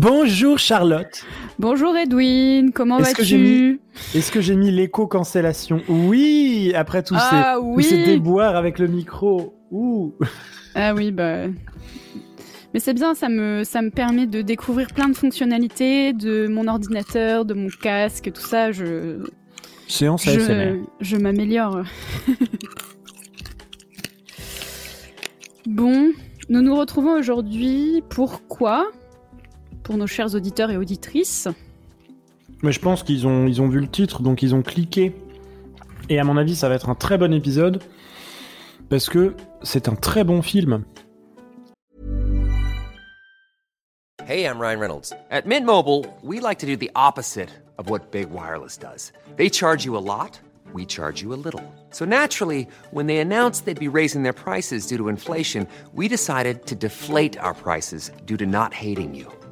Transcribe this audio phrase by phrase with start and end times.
[0.00, 1.26] Bonjour Charlotte.
[1.58, 3.80] Bonjour Edwin, comment vas-tu
[4.14, 7.84] Est-ce que j'ai mis l'éco-cancellation Oui, après tout ah, ces, oui.
[7.84, 9.52] ces déboires avec le micro.
[9.70, 10.14] Ouh.
[10.74, 11.48] Ah oui, bah.
[12.72, 16.66] Mais c'est bien, ça me, ça me permet de découvrir plein de fonctionnalités de mon
[16.66, 18.72] ordinateur, de mon casque, tout ça.
[18.72, 19.18] Je,
[19.86, 20.82] Séance je, ASMR.
[21.00, 21.82] je m'améliore.
[25.66, 26.10] bon,
[26.48, 28.02] nous nous retrouvons aujourd'hui.
[28.08, 28.90] Pourquoi
[29.90, 31.48] Pour nos chers auditeurs et auditrices.
[32.62, 35.16] Mais je pense qu'ils ont, ils ont vu le titre, donc ils ont cliqué.
[36.08, 37.82] Et à mon avis, ça va être un très bon épisode.
[38.88, 40.84] Parce que c'est un très bon film.
[44.28, 45.12] Hey, I'm Ryan Reynolds.
[45.28, 49.12] At Mint Mobile, we like to do the opposite of what Big Wireless does.
[49.36, 50.38] They charge you a lot,
[50.72, 51.64] we charge you a little.
[51.90, 56.64] So naturally, when they announced they'd be raising their prices due to inflation, we decided
[56.66, 59.26] to deflate our prices due to not hating you.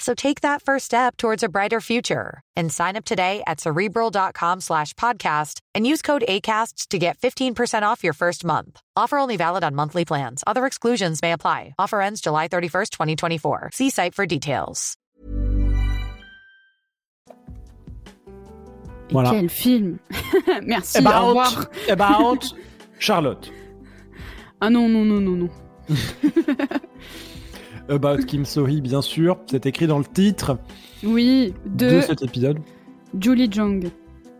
[0.00, 4.60] So take that first step towards a brighter future and sign up today at cerebral.com
[4.62, 8.80] slash podcast and use code ACAST to get 15% off your first month.
[8.96, 10.42] Offer only valid on monthly plans.
[10.46, 11.74] Other exclusions may apply.
[11.78, 13.70] Offer ends July 31st, 2024.
[13.74, 14.96] See site for details.
[19.10, 19.30] Et Voilà.
[19.32, 19.98] Quel film
[20.62, 21.70] Merci, About, au revoir.
[21.90, 22.52] about
[23.00, 23.50] Charlotte.
[24.62, 25.50] Ah non, non, non, non, non.
[27.90, 29.38] About Kim So-hee, bien sûr.
[29.46, 30.58] C'est écrit dans le titre
[31.04, 32.58] Oui, de, de cet épisode.
[33.20, 33.90] Julie Jung,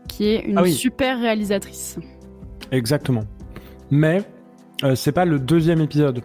[0.09, 0.72] qui est une Ah oui.
[0.72, 1.99] super réalisatrice.
[2.71, 3.25] Exactement.
[3.91, 4.22] Mais
[4.84, 6.22] euh, c'est pas le deuxième épisode.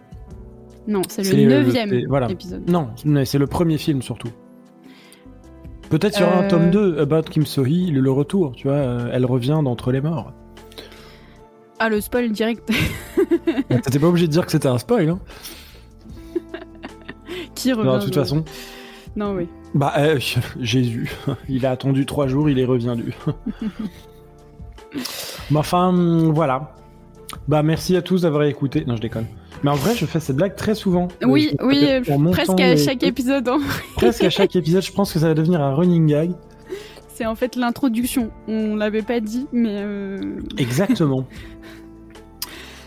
[0.88, 2.30] Non, c'est le euh, neuvième voilà.
[2.30, 2.70] épisode.
[2.70, 4.30] Non, mais c'est le premier film surtout.
[5.90, 6.50] Peut-être sur un Euh.
[6.50, 10.02] tome 2, About Kim So-hee, le, le retour, tu vois, euh, elle revient d'entre les
[10.02, 10.32] morts.
[11.80, 12.72] Ah, le spoil direct.
[13.70, 15.20] T'étais pas obligé de dire que c'était un spoil, hein.
[17.56, 18.44] Qui revient Non, de toute de- façon.
[19.16, 19.48] Non, oui.
[19.74, 20.20] Bah, euh,
[20.60, 21.12] Jésus,
[21.50, 23.14] il a attendu trois jours, il est revenu.
[25.52, 25.92] Mais enfin,
[26.34, 26.74] voilà.
[27.48, 28.84] Bah, merci à tous d'avoir écouté.
[28.86, 29.26] Non, je déconne.
[29.64, 31.08] Mais en vrai, je fais cette blague très souvent.
[31.26, 33.48] Oui, Euh, je- oui, montant presque à chaque épisode.
[33.48, 33.60] hein.
[33.96, 36.32] Presque à chaque épisode, je pense que ça va devenir un running gag.
[37.14, 38.30] C'est en fait l'introduction.
[38.48, 39.70] On l'avait pas dit, mais.
[39.72, 41.26] euh, Exactement.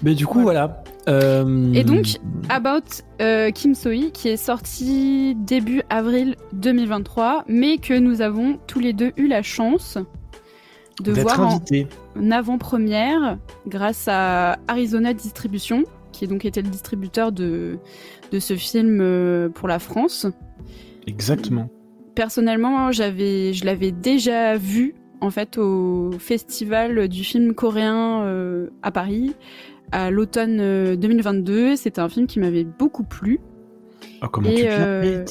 [0.03, 0.83] Mais du coup, voilà.
[1.09, 7.99] Euh, Et donc, About euh, Kim So-hee, qui est sorti début avril 2023, mais que
[7.99, 9.99] nous avons tous les deux eu la chance
[11.01, 11.87] de voir en, invité.
[12.19, 17.79] en avant-première grâce à Arizona Distribution, qui donc été le distributeur de,
[18.33, 20.27] de ce film euh, pour la France.
[21.07, 21.71] Exactement.
[22.15, 28.91] Personnellement, j'avais, je l'avais déjà vu en fait au festival du film coréen euh, à
[28.91, 29.35] Paris
[29.93, 31.77] à l'automne euh, 2022.
[31.77, 33.41] C'était un film qui m'avait beaucoup plu.
[34.23, 35.25] Oh, comment Et, tu te euh,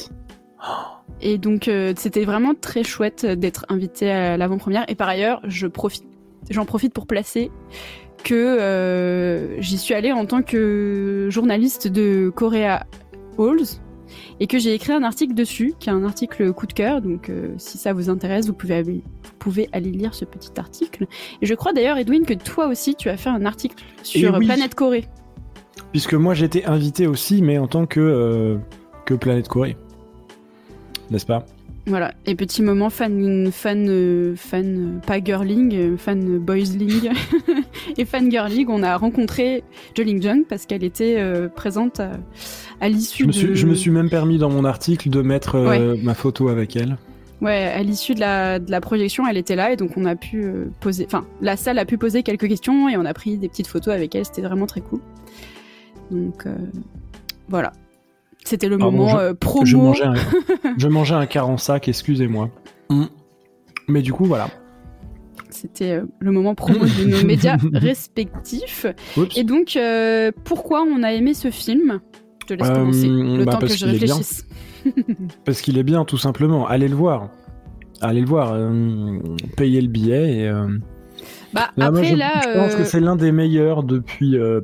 [1.20, 4.84] Et donc, euh, c'était vraiment très chouette d'être invité à l'avant-première.
[4.88, 6.04] Et par ailleurs, je profite,
[6.50, 7.50] j'en profite pour placer
[8.24, 12.86] que euh, j'y suis allée en tant que journaliste de Korea
[13.38, 13.80] Halls
[14.40, 17.00] et que j'ai écrit un article dessus, qui est un article coup de cœur.
[17.02, 20.50] Donc, euh, si ça vous intéresse, vous pouvez, aller, vous pouvez aller lire ce petit
[20.56, 21.06] article.
[21.42, 24.46] Et je crois d'ailleurs, Edwin, que toi aussi, tu as fait un article sur oui.
[24.46, 25.04] Planète Corée.
[25.92, 28.56] Puisque moi, j'étais invité aussi, mais en tant que, euh,
[29.04, 29.76] que Planète Corée.
[31.10, 31.46] N'est-ce pas?
[31.86, 37.08] Voilà, et petit moment fan, fan, euh, fan, pas girling, fan boysling
[37.96, 39.64] et fan girling, on a rencontré
[39.94, 41.18] Joling Jung parce qu'elle était
[41.56, 42.10] présente à,
[42.80, 43.36] à l'issue je me, de...
[43.36, 46.76] suis, je me suis même permis dans mon article de mettre euh, ma photo avec
[46.76, 46.96] elle.
[47.40, 50.16] Ouais, à l'issue de la, de la projection, elle était là et donc on a
[50.16, 53.38] pu euh, poser, enfin, la salle a pu poser quelques questions et on a pris
[53.38, 55.00] des petites photos avec elle, c'était vraiment très cool.
[56.10, 56.56] Donc euh,
[57.48, 57.72] voilà,
[58.44, 59.64] c'était le moment je- euh, promo.
[59.64, 60.14] Je mangeais un,
[60.78, 62.50] je mangeais un quart en sac, excusez-moi.
[62.90, 63.04] Mm.
[63.86, 64.48] Mais du coup, voilà.
[65.48, 68.84] c'était le moment promo de nos médias respectifs.
[69.16, 69.36] Oups.
[69.36, 72.00] Et donc, euh, pourquoi on a aimé ce film?
[72.12, 72.17] Je
[72.48, 74.46] te laisse Euh, commencer, le bah, temps que je réfléchisse.
[75.44, 76.66] Parce qu'il est bien, tout simplement.
[76.66, 77.28] Allez le voir.
[78.00, 78.52] Allez le voir.
[78.54, 79.18] euh,
[79.56, 80.48] payez le billet et.
[80.48, 80.68] euh,
[81.52, 84.36] Bah, là, moi, après, je, là, je pense euh, que c'est l'un des meilleurs depuis
[84.36, 84.60] euh,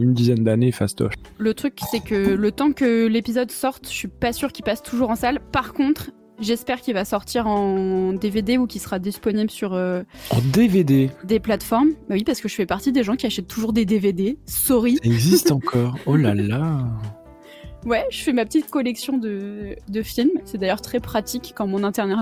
[0.00, 1.14] une dizaine d'années, fastoche.
[1.38, 4.82] le truc, c'est que le temps que l'épisode sorte, je suis pas sûre qu'il passe
[4.82, 5.40] toujours en salle.
[5.52, 10.38] Par contre, j'espère qu'il va sortir en DVD ou qu'il sera disponible sur euh, En
[10.52, 11.90] DVD, des plateformes.
[12.08, 14.38] Bah oui, parce que je fais partie des gens qui achètent toujours des DVD.
[14.46, 14.94] Sorry.
[14.94, 15.96] ça existe encore.
[16.06, 16.86] Oh là là.
[17.86, 20.30] Ouais, je fais ma petite collection de, de films.
[20.44, 22.18] C'est d'ailleurs très pratique quand mon internet,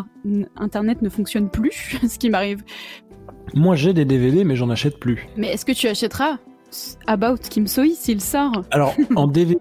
[0.57, 2.63] internet ne fonctionne plus, ce qui m'arrive.
[3.55, 5.27] Moi, j'ai des DVD, mais j'en achète plus.
[5.37, 6.39] Mais est-ce que tu achèteras
[7.07, 9.59] About Kim Soi s'il sort Alors, en DVD,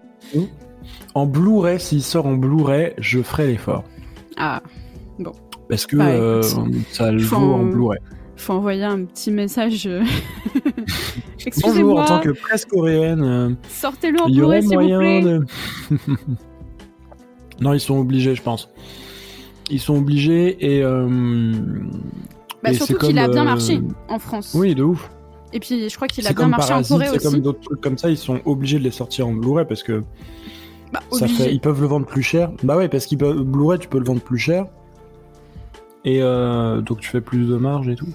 [1.14, 3.84] en Blu-ray, s'il sort en Blu-ray, je ferai l'effort.
[4.36, 4.62] Ah,
[5.68, 6.42] Parce que Bah, euh,
[6.90, 7.98] ça le vaut en- en Blu-ray.
[8.36, 9.88] faut envoyer un petit message.
[11.46, 14.90] Bonjour, Excusez-moi, en tant que presse coréenne, euh, sortez-le en il y aurait Blu-ray s'il
[14.90, 15.22] vous moyen plaît.
[15.22, 15.46] de.
[17.60, 18.68] non, ils sont obligés, je pense.
[19.70, 20.82] Ils sont obligés et.
[20.82, 21.52] euh,
[22.62, 24.52] Bah, et surtout c'est qu'il a bien euh, marché en France.
[24.54, 25.08] Oui, de ouf.
[25.52, 27.30] Et puis je crois qu'il a C'est bien marché Parasite, en Corée c'est aussi.
[27.30, 30.02] comme d'autres trucs comme ça, ils sont obligés de les sortir en Blu-ray parce que
[30.92, 32.50] Bah, ça fait, ils peuvent le vendre plus cher.
[32.64, 34.66] Bah ouais, parce qu'ils peuvent Blu-ray, tu peux le vendre plus cher.
[36.04, 38.08] Et euh, donc tu fais plus de marge et tout.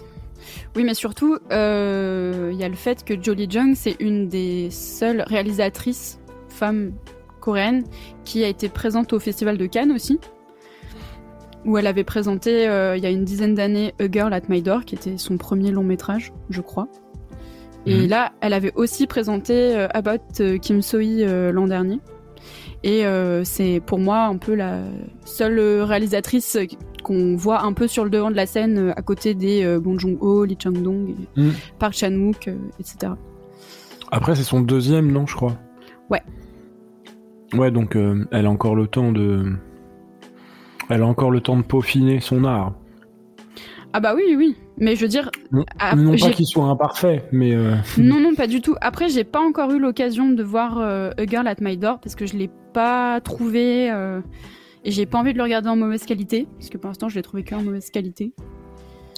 [0.76, 4.70] Oui, mais surtout, euh, il y a le fait que Jolie Jung, c'est une des
[4.72, 6.20] seules réalisatrices
[6.50, 6.94] femmes
[7.40, 7.84] coréennes
[8.26, 10.20] qui a été présente au Festival de Cannes aussi,
[11.66, 14.62] où elle avait présenté euh, il y a une dizaine d'années A Girl at My
[14.62, 16.88] Door, qui était son premier long métrage, je crois.
[17.86, 18.10] Et Mhm.
[18.10, 22.00] là, elle avait aussi présenté euh, About euh, Kim euh, l'an dernier.
[22.84, 24.80] Et euh, c'est pour moi un peu la
[25.24, 26.58] seule euh, réalisatrice
[27.04, 29.80] qu'on voit un peu sur le devant de la scène euh, à côté des euh,
[29.80, 31.52] Bong Joon-ho, Lee Chang-dong, et Mm.
[31.78, 33.14] Park Chan-wook, euh, etc.
[34.12, 35.56] Après, c'est son deuxième, non, je crois?
[36.10, 36.22] Ouais.
[37.54, 37.96] Ouais, donc
[38.32, 39.54] elle a encore le temps de.
[40.90, 42.74] Elle a encore le temps de peaufiner son art.
[43.94, 44.56] Ah bah oui, oui.
[44.78, 45.64] Mais je veux dire, Non,
[45.96, 47.54] non pas qu'il soit imparfait, mais.
[47.54, 48.76] euh, non, non, pas du tout.
[48.82, 52.16] Après, j'ai pas encore eu l'occasion de voir euh, A Girl at My Door parce
[52.16, 54.22] que je l'ai pas trouvé euh,
[54.86, 57.16] et j'ai pas envie de le regarder en mauvaise qualité parce que pour l'instant, je
[57.16, 58.34] l'ai trouvé que en mauvaise qualité.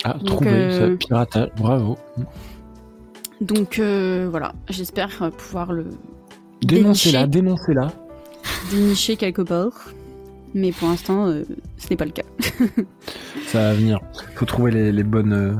[0.03, 1.97] Ah, Donc, trouvé, euh, ça, piratage, bravo.
[3.41, 5.85] Donc euh, voilà, j'espère euh, pouvoir le
[6.63, 7.91] Dénoncez-la, dénoncez-la.
[8.71, 9.89] dénicher quelque part.
[10.53, 11.43] Mais pour l'instant, euh,
[11.77, 12.23] ce n'est pas le cas.
[13.47, 13.99] Ça va venir.
[14.35, 15.33] Faut trouver les, bonnes.
[15.33, 15.53] euh,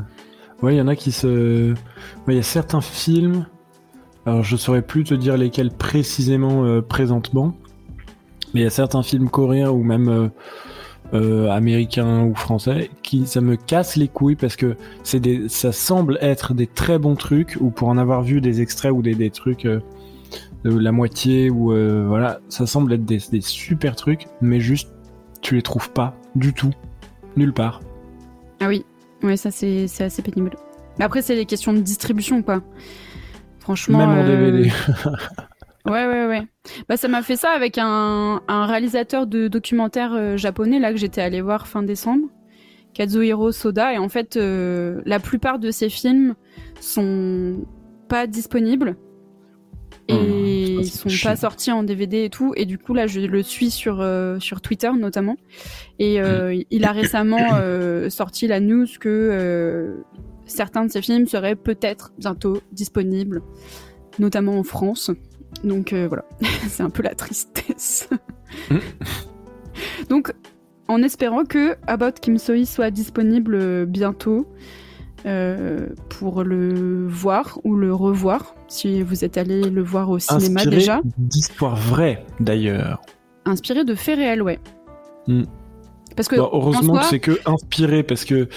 [0.61, 1.73] Ouais, il y en a qui se.
[2.27, 3.45] Il y a certains films.
[4.25, 7.55] Alors, je saurais plus te dire lesquels précisément euh, présentement.
[8.53, 10.29] Mais il y a certains films coréens ou même
[11.11, 16.17] américains ou français qui ça me casse les couilles parce que c'est des, ça semble
[16.21, 19.29] être des très bons trucs ou pour en avoir vu des extraits ou des, des
[19.29, 19.67] trucs
[20.63, 24.89] de la moitié ou euh, voilà, ça semble être des, des super trucs, mais juste
[25.41, 26.71] tu les trouves pas du tout,
[27.35, 27.81] nulle part.
[28.59, 28.85] Ah oui,
[29.23, 30.51] ouais, ça c'est c'est assez pénible.
[30.97, 32.61] Mais après, c'est les questions de distribution, quoi.
[33.59, 33.97] Franchement.
[33.99, 34.71] Même en euh, DVD.
[35.85, 36.43] Ouais, ouais, ouais.
[36.87, 40.97] Bah, ça m'a fait ça avec un, un réalisateur de documentaire euh, japonais, là, que
[40.97, 42.29] j'étais allé voir fin décembre,
[42.93, 43.93] Kazuhiro Soda.
[43.93, 46.35] Et en fait, euh, la plupart de ses films
[46.79, 47.65] sont
[48.07, 48.95] pas disponibles.
[50.07, 50.21] Et ça,
[50.83, 52.53] ils sont pas sortis en DVD et tout.
[52.55, 55.37] Et du coup, là, je le suis sur, euh, sur Twitter, notamment.
[55.99, 60.03] Et euh, il a récemment euh, sorti la news que
[60.45, 63.41] certains de ses films seraient peut-être bientôt disponibles,
[64.19, 65.11] notamment en France.
[65.63, 66.25] Donc voilà,
[66.67, 68.09] c'est un peu la tristesse.
[68.69, 68.77] Mm.
[70.09, 70.33] Donc,
[70.87, 74.47] en espérant que About Kim Soi soit disponible bientôt
[75.25, 80.61] euh, pour le voir ou le revoir, si vous êtes allé le voir au cinéma
[80.61, 81.01] Inspiré déjà.
[81.17, 83.01] d'histoires vraies, d'ailleurs.
[83.45, 84.59] Inspiré de faits réels, ouais.
[85.27, 85.43] Mm.
[86.15, 88.47] Parce que Bon, heureusement en que c'est que inspiré, parce que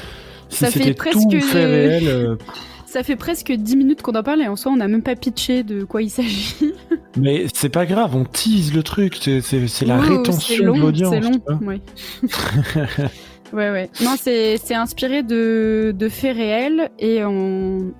[0.48, 2.36] si Ça fait c'était presque- tout fait réel, euh,
[2.86, 5.16] ça fait presque 10 minutes qu'on en parle et en soi, on n'a même pas
[5.16, 6.72] pitché de quoi il s'agit.
[7.16, 11.14] mais c'est pas grave, on tease le truc, c'est la c'est rétention long, de l'audience.
[11.14, 11.80] C'est long, ouais.
[13.52, 13.90] ouais, ouais.
[14.02, 17.92] Non, c'est inspiré de, de faits réels et on,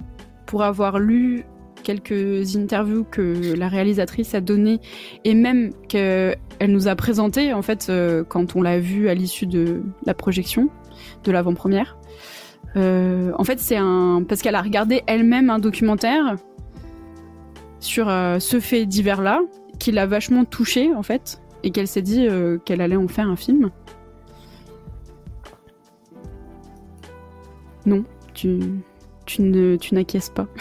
[0.46, 1.44] pour avoir lu
[1.86, 4.80] quelques interviews que la réalisatrice a données
[5.24, 6.36] et même qu'elle
[6.66, 10.68] nous a présenté en fait euh, quand on l'a vu à l'issue de la projection
[11.22, 11.96] de l'avant-première.
[12.74, 16.34] Euh, en fait, c'est un parce qu'elle a regardé elle-même un documentaire
[17.78, 19.40] sur euh, ce fait divers là
[19.78, 22.26] qui l'a vachement touchée en fait et qu'elle s'est dit
[22.64, 23.70] qu'elle allait en faire un film.
[27.86, 28.60] Non, tu
[29.24, 30.46] tu ne, tu n'acquiesces pas.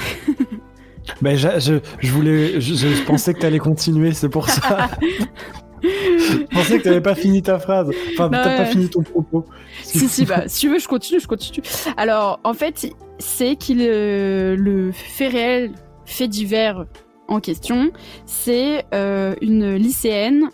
[1.22, 4.89] Ben, je, je, je voulais, je, je pensais que t'allais continuer, c'est pour ça.
[5.84, 7.91] je pensais que t'avais pas fini ta phrase.
[8.13, 8.58] Enfin, t'as Ouais.
[8.58, 9.46] pas fini ton propos.
[9.84, 11.62] si, si, bah, si tu veux, je continue, je continue.
[11.96, 15.74] Alors, en fait, c'est qu'il euh, le fait réel,
[16.05, 16.86] fait divers
[17.27, 17.91] en question,
[18.25, 20.50] c'est euh, une lycéenne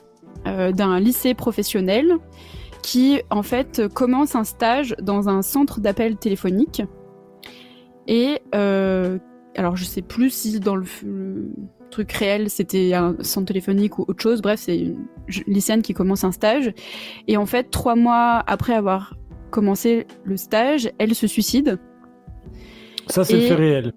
[0.48, 2.18] euh, d'un lycée professionnel
[2.82, 6.84] qui, en fait, commence un stage dans un centre d'appel téléphonique.
[8.08, 9.18] Et, euh,
[9.56, 10.86] alors, je sais plus si dans le,
[11.92, 14.42] truc réel, c'était un centre téléphonique ou autre chose.
[14.42, 15.06] Bref, c'est une
[15.46, 16.74] lycéenne qui commence un stage.
[17.28, 19.16] Et en fait, trois mois après avoir
[19.52, 21.80] commencé le stage, elle se suicide.
[23.08, 23.94] Ça, c'est le fait réel.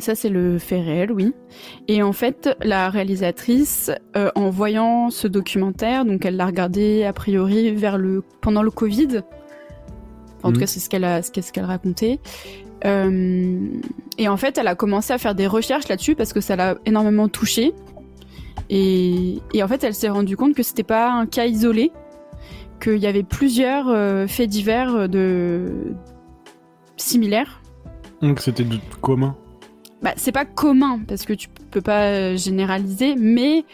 [0.00, 1.32] Ça, c'est le fait réel, oui.
[1.88, 7.12] Et en fait, la réalisatrice, euh, en voyant ce documentaire, donc elle l'a regardé a
[7.12, 9.20] priori vers le pendant le Covid.
[10.42, 10.60] En tout Mhm.
[10.60, 12.18] cas, c'est ce qu'elle a, ce qu'elle racontait.
[12.86, 13.58] Euh,
[14.16, 16.76] et en fait, elle a commencé à faire des recherches là-dessus parce que ça l'a
[16.86, 17.74] énormément touchée.
[18.70, 21.92] Et, et en fait, elle s'est rendue compte que c'était pas un cas isolé,
[22.82, 25.92] qu'il y avait plusieurs euh, faits divers de
[26.96, 27.60] similaires.
[28.22, 28.64] Donc, c'était
[29.00, 29.36] commun.
[30.02, 33.64] Bah, c'est pas commun parce que tu peux pas euh, généraliser, mais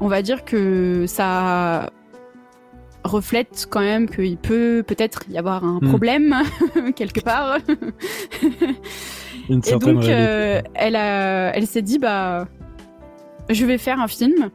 [0.00, 1.90] on va dire que ça
[3.04, 5.88] reflète quand même qu'il peut peut-être y avoir un Hmm.
[5.88, 6.34] problème
[6.96, 7.58] quelque part.
[9.48, 12.46] Une Et donc, euh, elle, a, elle s'est dit, bah,
[13.48, 14.50] je vais faire un film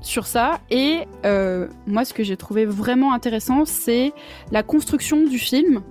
[0.00, 0.60] sur ça.
[0.70, 4.12] Et euh, moi, ce que j'ai trouvé vraiment intéressant, c'est
[4.52, 5.82] la construction du film,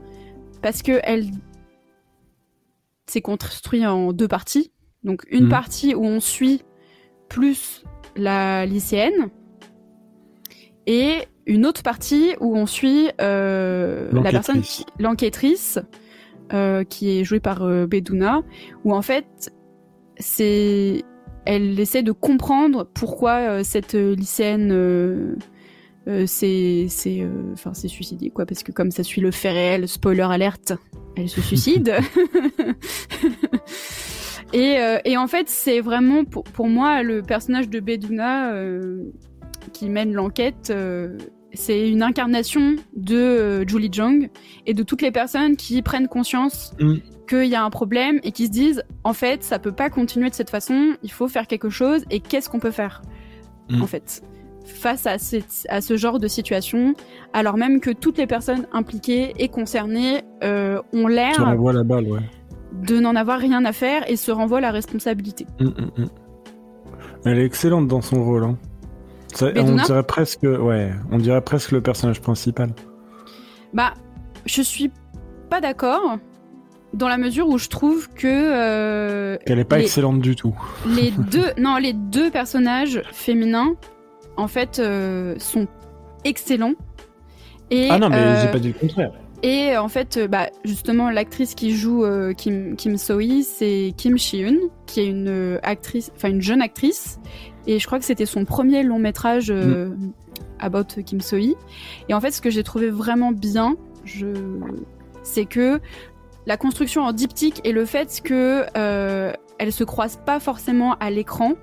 [0.62, 1.26] parce que elle
[3.10, 4.72] s'est construite en deux parties.
[5.04, 5.50] Donc, une Mhm.
[5.50, 6.64] partie où on suit
[7.30, 7.84] plus
[8.16, 9.30] la lycéenne,
[10.86, 14.62] et une autre partie où on suit euh, la personne,
[15.00, 15.80] L'enquêtrice.
[16.54, 18.42] euh, qui est jouée par euh, Beduna,
[18.86, 19.52] où en fait,
[20.18, 21.04] c'est,
[21.46, 25.36] elle essaie de comprendre pourquoi euh, cette lycéenne
[26.26, 26.88] s'est
[27.88, 30.72] suicidée, quoi, parce que comme ça suit le fait réel, spoiler alerte,
[31.18, 31.96] elle se suicide.
[34.54, 39.04] et, euh, et en fait, c'est vraiment pour, pour moi le personnage de Beduna euh,
[39.74, 40.70] qui mène l'enquête.
[40.70, 41.18] euh,
[41.54, 44.30] c'est une incarnation de euh, Julie Jung
[44.66, 46.96] et de toutes les personnes qui prennent conscience Mm.
[47.28, 50.30] qu'il y a un problème et qui se disent en fait ça peut pas continuer
[50.30, 53.02] de cette façon, il faut faire quelque chose et qu'est-ce qu'on peut faire
[53.70, 53.82] Mm.
[53.82, 54.22] en fait
[54.68, 56.94] face à, cette- à ce genre de situation
[57.34, 62.06] alors même que toutes les personnes impliquées et concernées euh, ont l'air renvoies la balle,
[62.08, 62.20] ouais.
[62.84, 65.48] de n'en avoir rien à faire et se renvoient la responsabilité.
[65.60, 66.06] Mm, mm, mm.
[67.26, 68.44] Elle est excellente dans son rôle.
[68.44, 68.58] Hein.
[69.34, 72.70] Ça- on dirait presque, ouais, on dirait presque le personnage principal.
[73.74, 73.94] Bah,
[74.46, 74.92] je suis
[75.50, 76.18] pas d'accord
[76.94, 80.56] dans la mesure où je trouve que euh, Elle est pas les- excellente du tout.
[80.88, 83.74] les deux non les deux personnages féminins
[84.38, 85.68] en fait euh, sont
[86.24, 86.74] excellents.
[87.70, 89.12] Et ah non, mais euh, j'ai pas dit le contraire.
[89.44, 94.18] et en fait euh, bah justement l'actrice qui joue euh, Kim Kim So-hee c'est Kim
[94.18, 97.20] Shi-eun qui est une euh, actrice enfin une jeune actrice.
[97.68, 99.90] Et je crois que c'était son premier long métrage euh,
[100.60, 101.56] about Kim So-hee
[102.08, 103.76] et en fait ce que j'ai trouvé vraiment bien
[104.06, 104.28] je
[105.24, 105.82] c'est que
[106.46, 108.66] la construction en diptyque et le fait que
[109.60, 111.54] elle se croise pas forcément à l'écran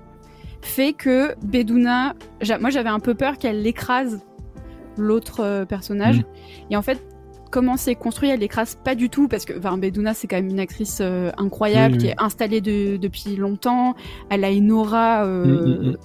[0.65, 4.21] fait que Beduna, j'a- moi j'avais un peu peur qu'elle l'écrase
[4.97, 6.19] l'autre euh, personnage.
[6.19, 6.23] Mm.
[6.71, 7.01] Et en fait,
[7.51, 10.49] comment c'est construit, elle l'écrase pas du tout parce que enfin, Beduna c'est quand même
[10.49, 12.11] une actrice euh, incroyable Oui, qui oui.
[12.11, 13.95] est installée de- depuis longtemps.
[14.29, 15.97] Elle a une aura euh, Mm, mm,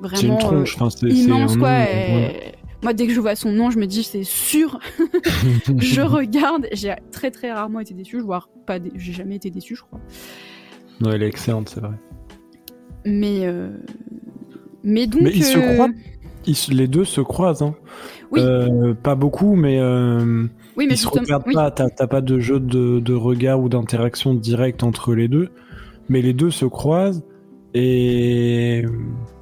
[0.00, 0.76] vraiment une euh, tronche.
[0.96, 1.70] C'est immense quoi.
[1.70, 4.78] nom, Et- Moi, dès que je vois son nom, je me dis c'est sûr.
[5.78, 6.66] je regarde.
[6.72, 8.78] J'ai très très rarement été déçue, voire pas.
[8.78, 10.00] dé- J'ai jamais été déçue, je crois.
[11.00, 11.92] Non, elle est excellente, c'est vrai.
[13.04, 13.70] Mais euh,
[14.84, 15.22] mais donc.
[15.22, 15.90] Mais ils se euh, croient
[16.46, 17.62] Ils les deux se croisent.
[17.62, 17.74] Hein.
[18.32, 18.40] Oui.
[18.42, 21.54] Euh, pas beaucoup, mais Oui, mais ils se regardent oui.
[21.54, 21.70] pas.
[21.70, 25.48] T'as pas de jeu de, de regard ou d'interaction directe entre les deux,
[26.08, 27.22] mais les deux se croisent
[27.74, 28.84] et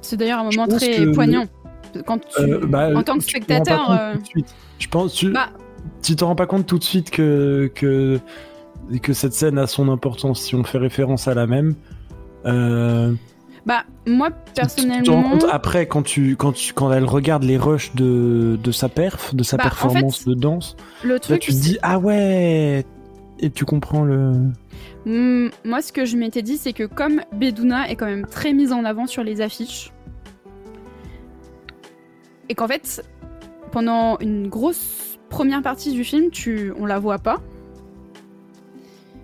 [0.01, 1.45] C'est d'ailleurs un moment très que- poignant.
[2.05, 4.13] Quand tu, Euh, bah, en tant que spectateur, euh.
[4.77, 5.49] Je pense tu bah,
[6.03, 8.19] tu t'en rends pas compte tout de suite que que
[9.01, 11.73] que cette scène a son importance si on fait référence à la même.
[12.45, 13.13] Euh,
[13.65, 17.43] bah, moi tu te rends personnellement, compte après quand tu quand tu quand elle regarde
[17.43, 21.13] les rushs de de sa perf, de sa Bah, en performance fait, de danse, le
[21.13, 22.85] là truc, tu te dis ah ouais
[23.39, 24.33] et tu comprends le
[25.05, 28.51] Hmm, moi ce que je m'étais dit, c'est que comme Beduna est quand même très
[28.53, 29.91] mise en avant sur les affiches,
[32.49, 33.03] et qu'en fait,
[33.71, 37.37] pendant une grosse première partie du film, tu, on la voit pas.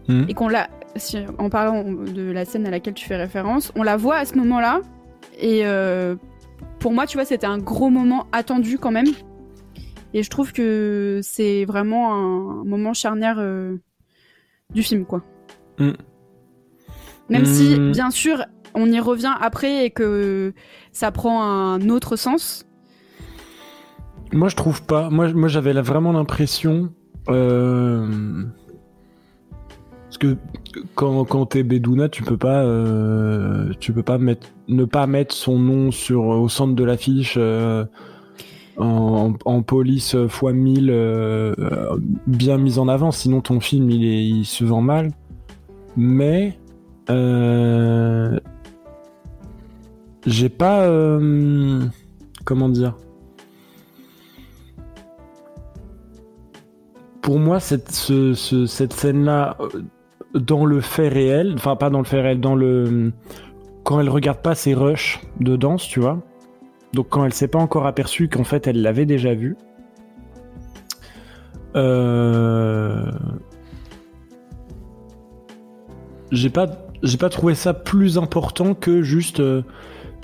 [0.08, 0.27] Mhm.
[0.30, 3.83] et qu'on la, si- en parlant de la scène à laquelle tu fais référence, on
[3.83, 4.81] la voit à ce moment-là.
[5.39, 6.15] Et euh,
[6.79, 9.07] pour moi, tu vois, c'était un gros moment attendu quand même.
[10.13, 13.75] Et je trouve que c'est vraiment un moment charnière euh,
[14.73, 15.21] du film, quoi.
[15.79, 15.91] Mm.
[17.29, 17.91] Même si, Mm.
[17.91, 20.53] bien sûr, on y revient après et que
[20.91, 22.65] ça prend un autre sens.
[24.31, 25.09] Moi, je trouve pas.
[25.09, 26.93] Moi, moi j'avais vraiment l'impression.
[27.29, 28.07] euh,
[30.17, 30.39] Parce que
[30.95, 35.36] quand, quand t'es Beduna, tu peux pas, euh, tu peux pas mettre, ne pas mettre
[35.36, 37.84] son nom sur au centre de l'affiche euh,
[38.77, 41.53] en, police x 1000 euh,
[42.27, 43.12] bien mis en avant.
[43.12, 45.12] Sinon, ton film il, est, se vend mal.
[45.98, 46.57] Mais
[50.25, 50.88] j'ai pas,
[52.45, 52.95] comment dire?
[57.22, 59.57] pour moi, cette, ce- ce- cette scène-là,
[60.36, 63.12] dans le fait réel, enfin pas dans le fait réel, dans le
[63.84, 66.22] quand elle regarde pas ses rushs de danse, tu vois.
[66.94, 69.56] Donc quand elle s'est pas encore aperçue qu'en fait elle l'avait déjà vu.
[71.75, 73.12] Euh...
[76.32, 76.68] J'ai pas,
[77.04, 79.62] j'ai pas trouvé ça plus important que juste euh,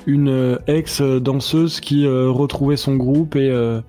[0.08, 3.82] une ex danseuse qui euh, retrouvait son groupe et euh,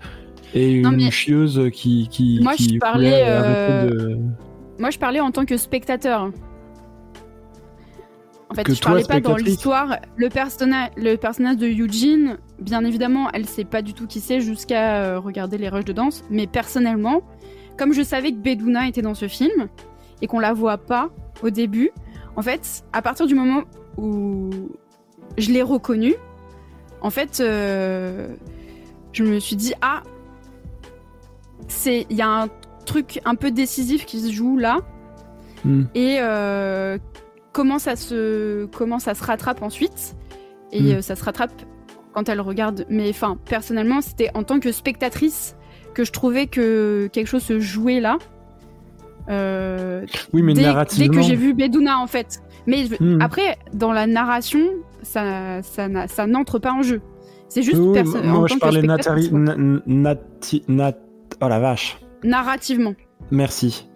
[0.55, 4.19] et une Non, mais- chieuse qui qui Moi, je qui parlais, euh, arrêter de-
[4.79, 6.31] Moi, je parlais en tant que spectateur.
[8.51, 9.97] En fait, Que je toi, parlais pas dans l'histoire.
[10.17, 14.41] Le, personnage, le personnage de Eugene, bien évidemment, elle sait pas du tout qui c'est
[14.41, 16.23] jusqu'à euh, regarder les rushs de danse.
[16.29, 17.23] Mais personnellement,
[17.79, 19.69] comme je savais que Beduna était dans ce film
[20.21, 21.09] et qu'on la voit pas
[21.43, 21.93] au début,
[22.37, 23.63] en fait, à partir du moment
[23.97, 24.51] où
[25.39, 26.15] je l'ai reconnue,
[27.01, 28.29] en fait, euh,
[29.13, 30.03] je me suis dit ah,
[31.69, 32.49] c'est il y a un
[32.85, 34.79] truc un peu décisif qui se joue là
[35.65, 35.85] Hmm.
[35.95, 36.99] et euh,
[37.53, 40.17] comment ça se comment ça se rattrape ensuite
[40.73, 40.87] et Mm.
[40.97, 41.53] euh, ça se rattrape
[42.15, 45.55] quand elle regarde mais enfin personnellement c'était en tant que spectatrice
[45.95, 48.19] que je trouvais que quelque chose se jouait là
[49.31, 51.15] Euh, Oui, mais dès, dès narrativement.
[51.15, 53.23] que j'ai vu Beduna en fait mais je- Mm.
[53.23, 54.61] après dans la narration
[55.03, 57.01] ça ça, n'entre pas en jeu
[57.49, 59.39] c'est juste Oui, oui, perso- moi en je tant que parlais spectatrice, natari- quoi.
[59.39, 60.99] na- nati- nat-
[61.41, 61.99] Oh la vache.
[62.25, 62.95] Narrativement
[63.31, 63.89] Merci.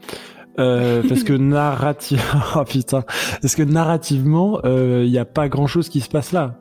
[0.58, 2.22] Euh, parce que narrative,
[2.56, 3.02] oh putain,
[3.42, 6.58] parce que narrativement, il n'y a pas grand chose qui se passe là.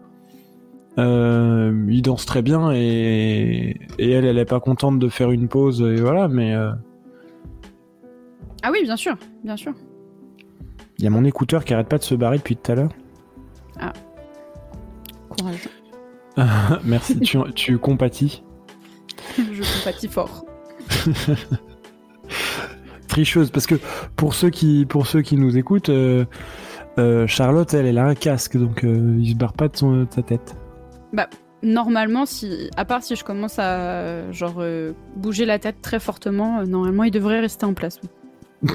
[0.97, 5.49] Euh, il danse très bien et, et elle, elle est pas contente de faire une
[5.49, 6.71] pause et voilà, mais euh,
[8.63, 9.73] ah oui bien sûr bien sûr
[10.97, 12.91] il y a mon écouteur qui arrête pas de se barrer depuis tout à l'heure.
[15.29, 15.67] courage
[16.85, 18.41] Merci, tu, tu compatis.
[19.37, 20.44] je compatis fort
[23.07, 23.75] Tricheuse, parce que
[24.15, 26.25] pour ceux qui, pour ceux qui nous écoutent, euh,
[26.97, 30.07] euh, Charlotte, elle, a un casque, donc euh, il se barre pas de, son, de
[30.09, 30.55] sa tête.
[31.63, 34.61] Normalement, si, à part si je commence à genre
[35.15, 37.99] bouger la tête très fortement, normalement il devrait rester en place.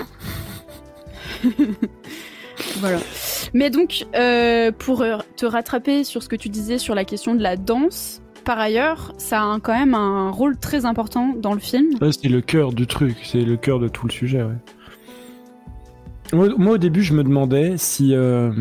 [2.78, 2.98] voilà.
[3.54, 4.06] Mais donc,
[4.78, 5.04] pour
[5.36, 9.12] te rattraper sur ce que tu disais sur la question de la danse, par ailleurs,
[9.18, 11.94] ça a un- quand même un rôle très important dans le film.
[12.00, 14.56] Ouais, c'est le cœur du truc, c'est le cœur de tout le sujet, ouais.
[16.32, 18.52] Moi, moi, au début, je me demandais si, euh,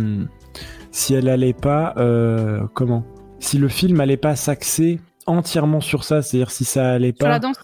[0.92, 3.04] si elle allait pas, euh, comment?
[3.40, 7.30] Si le film allait pas s'axer entièrement sur ça, c'est-à-dire si ça allait Sur pas,
[7.30, 7.58] la danse?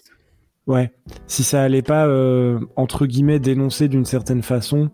[0.68, 0.92] ouais,
[1.26, 4.90] si ça allait pas euh, entre guillemets dénoncer d'une certaine façon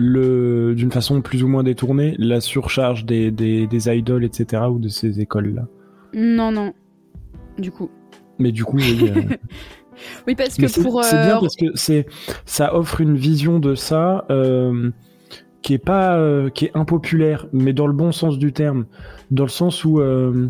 [0.00, 4.62] le, d'une façon plus ou moins détournée, la surcharge des, des, des idoles, etc.
[4.70, 5.66] ou de ces écoles-là.
[6.14, 6.72] Non, non.
[7.58, 7.90] Du coup.
[8.38, 9.10] Mais du coup, oui.
[9.14, 9.22] euh,
[10.26, 11.04] Oui, parce Mais que pour.
[11.04, 12.06] c'est euh, bien parce que c'est
[12.46, 14.90] ça offre une vision de ça euh,
[15.60, 18.86] qui est pas euh, qui est impopulaire, mais dans le bon sens du terme,
[19.30, 20.48] dans le sens où euh,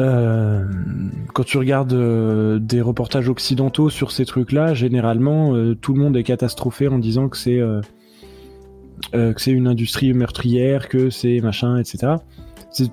[0.00, 0.64] euh,
[1.34, 6.16] quand tu regardes euh, des reportages occidentaux sur ces trucs-là, généralement euh, tout le monde
[6.16, 7.60] est catastrophé en disant que c'est
[9.12, 12.14] que c'est une industrie meurtrière, que c'est machin, etc.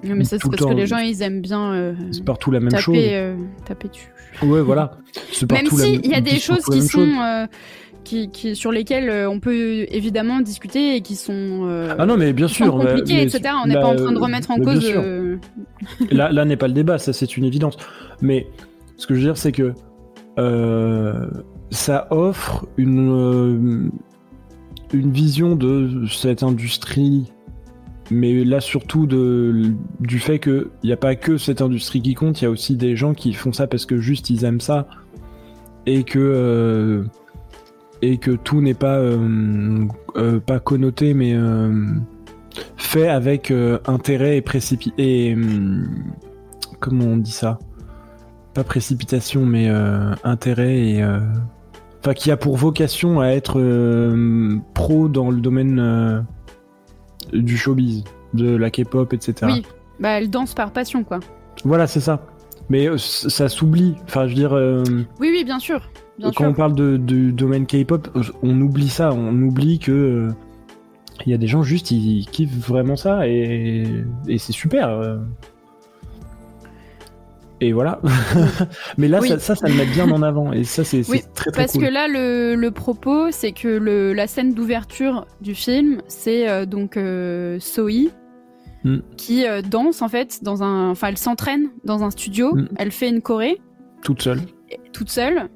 [0.03, 2.71] Non, mais ça, c'est parce que les gens, ils aiment bien c'est partout la même
[2.77, 2.95] chose.
[2.95, 4.09] taper, euh, taper dessus.
[4.41, 4.97] Ouais, voilà.
[5.51, 7.47] Même si il y a des choses qui sont chose.
[8.07, 11.33] Qui, qui sur lesquelles euh, on peut évidemment discuter et qui sont
[11.67, 12.77] euh, Ah non, mais bien sûr.
[12.77, 13.41] mais- etc.
[13.63, 14.85] On n'est pas en train de remettre en cause.
[14.85, 15.35] euh,
[16.11, 17.75] Là, là n'est pas le débat, ça c'est une évidence.
[18.21, 18.47] Mais
[18.95, 19.73] ce que je veux dire, c'est que
[20.39, 21.27] euh,
[21.69, 23.91] ça offre une,
[24.93, 27.31] une vision de cette industrie,
[28.09, 32.39] mais là surtout de, du fait qu'il n'y a pas que cette industrie qui compte,
[32.41, 34.87] il y a aussi des gens qui font ça parce que juste ils aiment ça
[35.85, 37.03] et que.
[38.01, 41.85] Et que tout n'est pas euh, euh, pas connoté mais euh,
[42.75, 43.53] fait avec
[43.85, 45.37] intérêt et précipité et
[46.79, 47.59] comment on dit ça?
[48.53, 49.69] Pas précipitation mais
[50.23, 51.03] intérêt et
[51.99, 53.61] enfin qui a pour vocation à être
[54.73, 56.25] pro dans le domaine
[57.31, 59.63] du showbiz de la K-pop etc Oui,
[59.99, 61.19] bah elle danse par passion, quoi.
[61.63, 62.25] voilà c'est ça
[62.69, 64.83] mais euh, ça s'oublie enfin je veux dire euh,
[65.19, 65.89] Oui, oui, bien sûr.
[66.19, 66.51] Bien quand sûr.
[66.51, 68.09] on parle de, du domaine K-pop,
[68.41, 70.29] on oublie ça, on oublie que euh,
[71.25, 73.83] il y a des gens juste ils kiffent vraiment ça et,
[74.27, 74.89] et c'est super.
[74.89, 75.17] euh.
[77.59, 77.99] Et voilà.
[78.99, 79.29] Mais là, Oui.
[79.29, 81.71] ça, ça, ça le met bien en avant et ça, c'est Oui, très très Parce
[81.73, 81.85] cool.
[81.85, 86.99] que là, le, le propos, c'est que le, la scène d'ouverture du film, c'est donc
[87.59, 88.11] Sohi
[88.83, 88.97] Mm.
[89.17, 92.55] qui euh, danse en fait dans un, enfin, elle s'entraîne dans un studio.
[92.55, 92.67] Mm.
[92.77, 93.57] Elle fait une choré
[94.03, 94.41] Toute seule.
[94.93, 95.49] toute seule.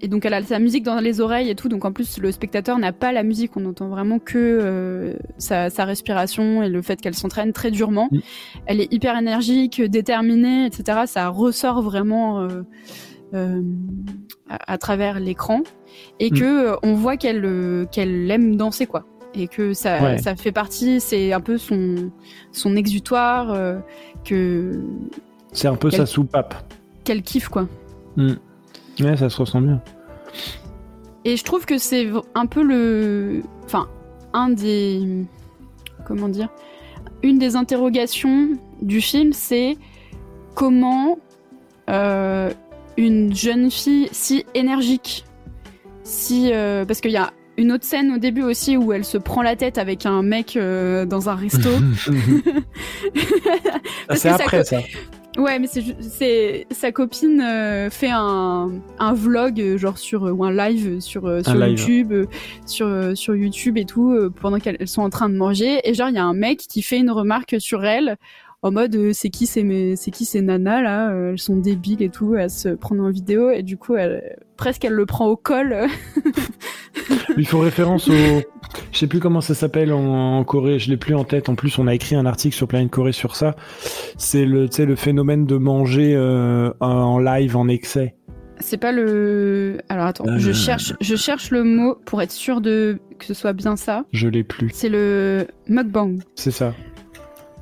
[0.00, 2.30] Et donc elle a sa musique dans les oreilles et tout, donc en plus le
[2.30, 6.82] spectateur n'a pas la musique, on entend vraiment que euh, sa, sa respiration et le
[6.82, 8.08] fait qu'elle s'entraîne très durement.
[8.12, 8.18] Mm.
[8.66, 11.00] Elle est hyper énergique, déterminée, etc.
[11.06, 12.62] Ça ressort vraiment euh,
[13.34, 13.60] euh,
[14.48, 15.62] à, à travers l'écran
[16.20, 16.38] et Mm.
[16.38, 19.04] que on voit qu'elle qu'elle aime danser quoi.
[19.34, 20.18] Et que ça, Ouais.
[20.18, 22.10] ça fait partie, c'est un peu son,
[22.52, 23.78] son exutoire, euh,
[24.24, 24.80] que
[25.52, 26.54] C'est un peu Quel- sa soupape.
[27.04, 27.66] qu'elle kiffe quoi.
[28.16, 28.32] Mm.
[29.00, 29.80] Ouais, ça se ressent bien.
[31.24, 33.42] Et je trouve que c'est un peu le.
[33.64, 33.88] Enfin,
[34.32, 35.24] un des.
[36.06, 36.48] Comment dire
[37.22, 39.76] Une des interrogations du film, c'est
[40.54, 41.18] comment
[41.90, 42.50] euh,
[42.96, 45.24] une jeune fille si énergique,
[46.02, 46.50] si.
[46.52, 49.42] euh, parce qu'il y a une autre scène au début aussi où elle se prend
[49.42, 51.68] la tête avec un mec euh, dans un resto.
[54.08, 54.80] Ah, Parce c'est que ça après ça.
[55.36, 60.32] Ouais, mais c'est c'est sa copine euh, fait un, un vlog euh, genre sur euh,
[60.32, 61.54] ou un live sur euh, sur.
[61.66, 62.12] YouTube
[62.66, 65.94] sur sur YouTube et tout euh, pendant qu'elles elles sont en train de manger et
[65.94, 68.16] genre il y a un mec qui fait une remarque sur elle
[68.62, 71.56] en mode euh, c'est qui ces mes- c'est qui ces nanas là euh, elles sont
[71.56, 75.06] débiles et tout à se prendre en vidéo et du coup elle presque elle le
[75.06, 75.86] prend au col
[77.38, 78.12] Il faut référence au.
[78.92, 81.48] Je sais plus comment ça s'appelle en, en Corée, je l'ai plus en tête.
[81.48, 83.56] En plus, on a écrit un article sur Planète Corée sur ça.
[84.18, 88.14] C'est le, tu sais, le phénomène de manger euh, en live en excès.
[88.60, 90.38] c'est pas le alors attends Euh.
[90.38, 94.04] je cherche je cherche le mot pour être sûr de que ce soit bien ça
[94.12, 94.70] Je l'ai plus.
[94.74, 96.74] c'est le mukbang C'est ça.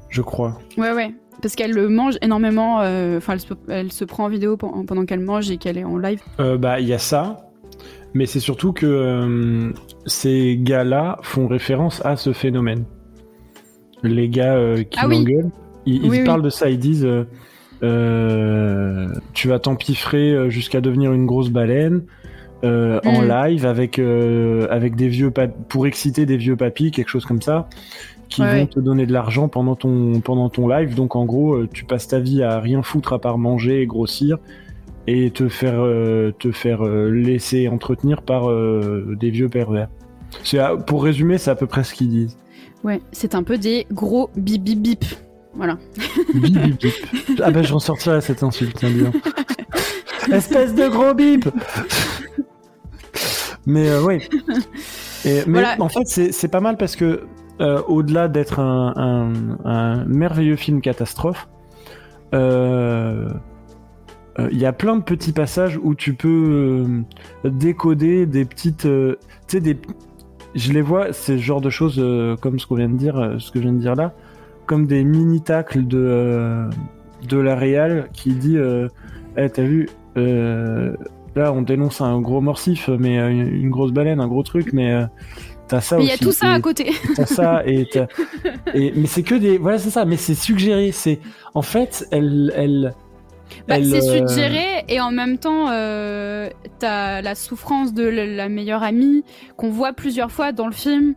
[0.09, 0.59] Je crois.
[0.79, 1.15] Ouais, ouais.
[1.42, 2.81] Parce qu'elle le mange énormément.
[2.81, 5.79] euh, Enfin, elle, se, elle se prend en vidéo pen- pendant qu'elle mange et qu'elle
[5.79, 6.20] est en live.
[6.40, 7.49] Euh, bah, il y a ça.
[8.14, 9.72] Mais c'est surtout que euh,
[10.07, 12.85] ces gars-là font référence à ce phénomène.
[14.03, 14.57] Les gars
[14.90, 15.25] qui Ah oui.
[15.85, 16.25] ils, ils Oui, oui.
[16.25, 16.70] parlent de ça.
[16.70, 17.07] Ils disent
[19.35, 22.03] Tu vas t'empiffrer jusqu'à devenir une grosse baleine.
[22.64, 23.29] euh, en Mm.
[23.29, 25.31] live avec euh, avec des vieux
[25.68, 27.68] pour exciter des vieux papis quelque chose comme ça
[28.29, 31.55] qui Ouais, vont te donner de l'argent pendant ton pendant ton live donc en gros
[31.55, 34.39] euh, tu passes ta vie à rien foutre à part manger et grossir
[35.07, 39.89] et te faire euh, te faire euh, laisser entretenir par euh, des vieux pervers.
[40.43, 42.37] C'est à- pour résumer, c'est à peu près ce qu'ils disent.
[42.83, 45.05] Ouais, c'est un peu des gros bip bip bip.
[45.55, 45.79] Voilà.
[46.35, 46.95] Bip bip bip.
[47.43, 49.12] Ah ben je ressortirai cette insulte, tiens bien.
[50.37, 51.49] Espèce de gros bip.
[53.67, 54.19] Mais euh, oui.
[55.25, 55.77] Et, mais Voilà.
[55.81, 57.23] en fait, c'est c'est pas mal parce que
[57.61, 61.49] euh, au-delà d'être un, merveilleux film catastrophe,
[62.35, 63.31] euh,
[64.38, 66.85] euh, il y a plein de petits passages où tu peux
[67.45, 69.16] décoder des petites, tu
[69.47, 69.79] sais des,
[70.55, 72.03] je les vois, c'est ce genre de choses
[72.42, 74.12] comme ce qu'on vient de dire, ce que je viens de dire là,
[74.66, 76.69] comme des mini tacles de
[77.33, 78.88] la réal qui dit, euh,
[79.38, 84.42] Eh, t'as vu, là on dénonce un gros morsif, mais une grosse baleine, un gros
[84.42, 85.07] truc, mais
[85.68, 86.92] t'as ça Mais il y a tout ça à côté.
[87.14, 87.88] T'as ça et,
[88.74, 91.20] mais c'est que des voilà c'est ça mais c'est suggéré c'est
[91.55, 92.94] en fait elle elle
[93.68, 98.48] Bah, elle, c'est euh, suggéré et en même temps, euh, t'as la souffrance de la,
[98.48, 99.24] meilleure amie
[99.57, 101.14] qu'on voit plusieurs fois dans le film.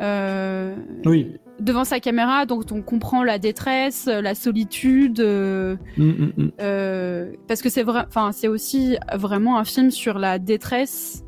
[0.00, 6.32] euh, oui devant sa caméra, donc on comprend la détresse, la solitude, euh, Mm, mm,
[6.36, 6.50] mm.
[6.60, 11.24] euh, parce que c'est vrai, enfin c'est aussi vraiment un film sur la détresse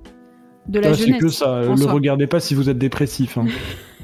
[0.68, 1.20] de la Ah, jeunesse.
[1.20, 1.92] que ça en le soi.
[1.92, 3.46] regardez pas si vous êtes dépressif hein.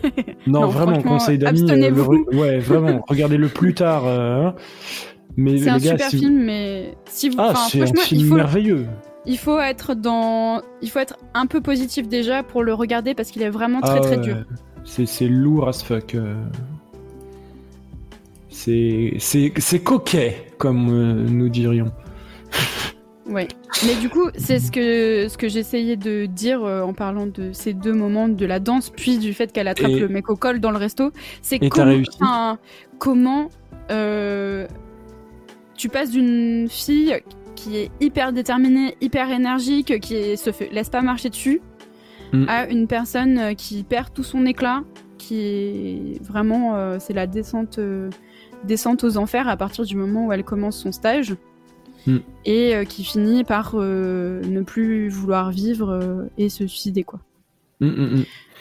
[0.46, 4.54] non, Non, vraiment conseil d'amis euh, le re- ouais vraiment regardez-le plus tard euh, hein.
[5.36, 7.86] mais C'est un gars super si vous- film, mais si vous, ah enfin, c'est un
[7.86, 8.86] il film faut, merveilleux
[9.26, 13.30] il faut être dans, il faut être un peu positif déjà pour le regarder parce
[13.30, 14.36] qu'il est vraiment très Ah très dur.
[14.84, 16.34] c'est lourd as fuck euh.
[18.50, 21.90] c'est c'est c'est coquet comme euh, nous dirions
[23.26, 23.48] Ouais.
[23.86, 27.52] Mais du coup, c'est ce que ce que j'essayais de dire euh, en parlant de
[27.52, 30.36] ces deux moments de la danse, puis du fait qu'elle attrape Et- le mec au
[30.36, 31.10] col dans le resto.
[31.40, 32.58] C'est comment,
[32.98, 33.48] comment
[33.90, 34.66] euh,
[35.76, 37.16] tu passes d'une fille
[37.54, 41.62] qui est hyper déterminée, hyper énergique, qui est- se fait, laisse pas marcher dessus,
[42.32, 42.44] Mm.
[42.48, 44.82] à une personne euh, qui perd tout son éclat,
[45.18, 47.78] qui est vraiment, euh, c'est la descente,
[48.64, 51.34] descente aux enfers à partir du moment où elle commence son stage
[52.06, 52.18] Mm.
[52.44, 57.20] et euh, qui finit par euh, ne plus vouloir vivre euh, et se suicider quoi.
[57.80, 58.16] Mm, mm,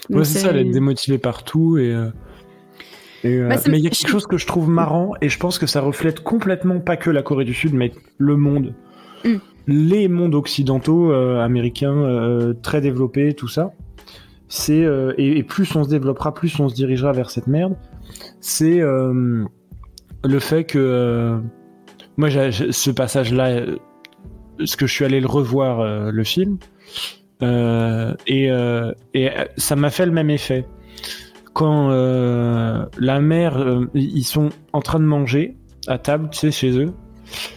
[0.10, 0.16] mm.
[0.16, 1.96] Ouais, c'est ça, elle est démotivée partout et.
[3.24, 5.60] et, Bah, mais il y a quelque chose que je trouve marrant et je pense
[5.60, 8.74] que ça reflète complètement pas que la Corée du Sud, mais le monde.
[9.24, 9.36] Mm.
[9.68, 13.74] Les mondes occidentaux, euh, américains, euh, très développés, tout ça.
[14.50, 17.76] C'est euh, et, et plus on se développera, plus on se dirigera vers cette merde.
[18.42, 19.46] C'est euh,
[20.24, 21.38] le fait que euh,
[22.18, 23.78] moi, ce passage-là, euh,
[24.66, 26.58] ce que je suis allé le revoir euh, le film.
[27.42, 28.50] Euh, et,
[29.14, 30.66] et ça m'a fait le même effet.
[31.54, 35.56] Quand la mère, ils sont en train de manger
[35.88, 36.94] à table, tu sais, chez eux.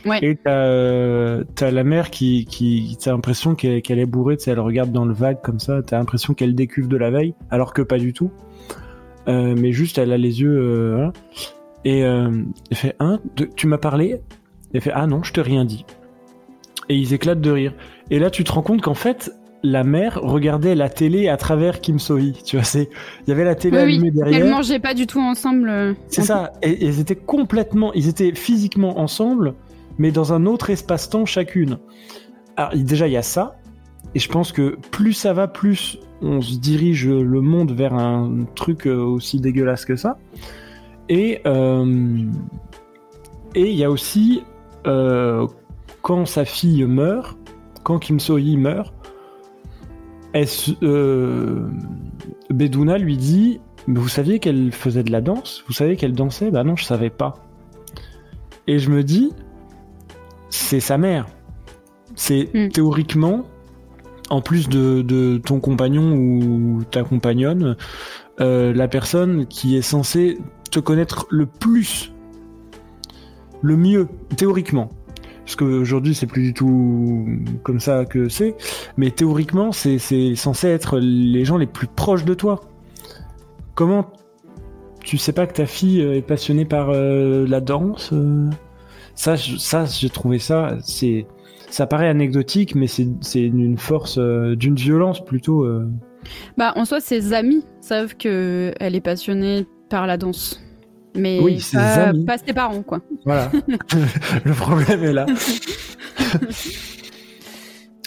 [0.04, 0.18] Ouais.
[0.22, 4.60] Et t'as euh, la mère qui, qui t'as l'impression qu'elle est bourrée, tu sais, elle
[4.60, 7.82] regarde dans le vague comme ça, t'as l'impression qu'elle décuve de la veille, alors que
[7.82, 8.30] pas du tout.
[9.28, 10.56] Euh, mais juste, elle a les yeux.
[10.58, 11.10] euh.
[11.84, 14.20] Et elle fait Hein de- Tu m'as parlé
[14.74, 15.84] Elle fait Ah non, je t'ai rien dit.
[16.88, 17.74] Et ils éclatent de rire.
[18.10, 21.80] Et là, tu te rends compte qu'en fait, la mère regardait la télé à travers
[21.80, 22.34] Kim So-hee.
[22.44, 22.88] Tu vois, c'est
[23.26, 24.38] il y avait la télé Oui, allumée oui, derrière.
[24.40, 25.68] qu'elles mangeaient pas du tout ensemble.
[25.68, 26.52] euh, C'est ça.
[26.62, 29.54] Et, et ils étaient complètement, ils étaient physiquement ensemble,
[29.98, 31.78] mais dans un autre espace-temps chacune.
[32.56, 33.56] Alors déjà il y a ça,
[34.14, 38.44] et je pense que plus ça va, plus on se dirige le monde vers un
[38.54, 40.18] truc euh, aussi dégueulasse que ça.
[41.08, 42.22] Et euh,
[43.54, 44.42] et il y a aussi
[44.86, 45.46] euh,
[46.02, 47.36] quand sa fille meurt,
[47.82, 48.94] quand Kim So-hee meurt,
[50.82, 51.68] euh,
[52.50, 55.62] Beduna lui dit vous saviez qu'elle faisait de la danse?
[55.66, 56.50] Vous savez qu'elle dansait?
[56.50, 57.34] Bah non, je savais pas.
[58.66, 59.32] Et je me dis,
[60.50, 61.26] c'est sa mère.
[62.16, 62.68] C'est Mm.
[62.70, 63.44] théoriquement,
[64.28, 67.76] en plus de, de ton compagnon ou ta compagnonne,
[68.40, 70.38] euh, la personne qui est censée
[70.70, 72.12] te connaître le plus,
[73.62, 74.90] le mieux, théoriquement.
[75.44, 77.24] Parce qu'aujourd'hui, c'est plus du tout
[77.62, 78.56] comme ça que c'est.
[78.96, 79.98] Mais théoriquement, c'est
[80.34, 82.60] censé être les gens les plus proches de toi.
[83.74, 84.10] Comment
[85.04, 88.50] tu sais pas que ta fille euh, est passionnée par euh, la danse euh?
[89.14, 90.76] Ça, ça, j'ai trouvé ça.
[90.82, 91.26] C'est,
[91.70, 95.66] ça paraît anecdotique, mais c'est d'une force, d'une violence plutôt.
[96.58, 100.60] Bah, en soi, ses amis savent que elle est passionnée par la danse.
[101.16, 102.24] Mais Oui, ses pas, amis.
[102.24, 103.00] pas ses parents, quoi.
[103.24, 103.50] Voilà.
[104.44, 105.26] Le problème est là.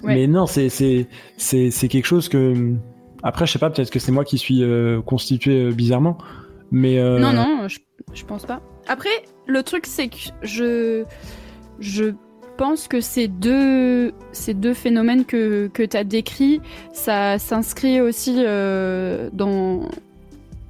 [0.04, 0.16] Ouais.
[0.16, 2.74] Mais non, c'est c'est c'est c'est quelque chose que.
[3.22, 6.18] Après, je sais pas, peut-être que c'est moi qui suis euh, constitué euh, bizarrement,
[6.72, 7.00] mais.
[7.00, 7.80] euh, Non, non, je,
[8.14, 8.62] je pense pas.
[8.88, 9.10] Après,
[9.46, 11.04] le truc, c'est que je,
[11.82, 12.14] je
[12.58, 16.62] pense que ces deux, ces deux phénomènes que, que tu as décrits,
[16.94, 19.82] ça s'inscrit aussi euh, dans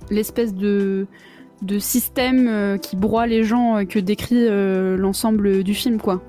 [0.09, 1.05] l'espèce de,
[1.61, 6.21] de système euh, qui broie les gens euh, que décrit euh, l'ensemble du film, quoi.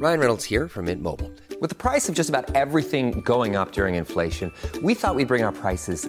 [0.00, 1.30] Ryan Reynolds here from Mint Mobile.
[1.60, 5.42] With the price of just about everything going up during inflation, we thought we'd bring
[5.42, 6.08] our prices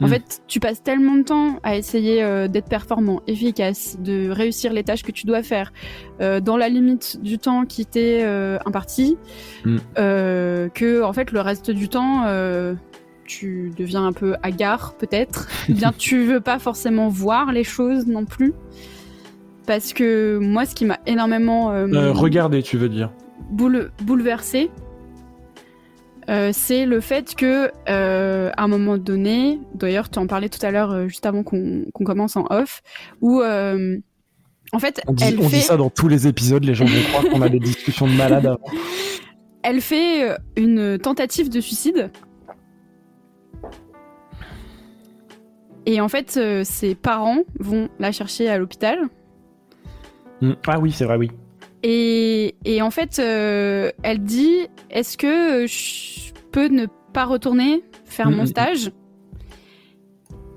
[0.00, 0.10] En Mm.
[0.10, 4.84] fait, tu passes tellement de temps à essayer euh, d'être performant, efficace, de réussir les
[4.84, 5.72] tâches que tu dois faire
[6.20, 9.16] euh, dans la limite du temps qui t'est euh, imparti,
[9.64, 9.76] Mm.
[9.96, 12.24] que en fait le reste du temps,
[13.24, 15.48] tu deviens un peu hagard peut-être.
[15.68, 18.52] Ou Bien, tu veux pas forcément voir les choses non plus.
[19.66, 21.68] Parce que moi, ce qui m'a énormément
[22.12, 23.10] regardez, tu veux dire.
[23.50, 24.70] boule- bouleversé,
[26.28, 30.64] euh, c'est le fait que euh, à un moment donné, d'ailleurs tu en parlais tout
[30.64, 32.82] à l'heure euh, juste avant qu'on commence en off,
[33.20, 36.74] où en fait On, dit, elle on fait dit ça dans tous les épisodes, les
[36.74, 38.70] gens vont croire qu'on a des discussions de malades avant.
[39.62, 42.10] elle fait une tentative de suicide.
[45.88, 48.98] Et en fait, ses parents vont la chercher à l'hôpital.
[50.40, 50.52] Mm.
[50.66, 51.30] Ah oui, c'est vrai, oui.
[51.82, 58.30] Et, et en fait, euh, elle dit est-ce que je peux ne pas retourner faire
[58.30, 58.46] mon Mhm.
[58.46, 58.90] stage?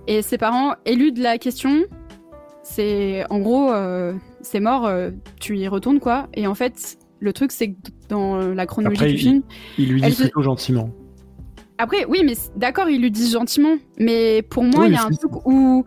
[0.08, 1.84] Et ses parents éludent la question.
[2.64, 6.28] C'est en gros, euh, c'est mort, euh, tu y retournes quoi.
[6.34, 7.76] Et en fait, le truc c'est que
[8.10, 9.42] dans la chronologie Après, du il- film,
[9.78, 10.90] Il lui dit plutôt gentiment.
[11.78, 15.04] après oui, mais d'accord, ils lui disent gentiment, mais pour moi, Oui, il y a
[15.06, 15.86] un truc où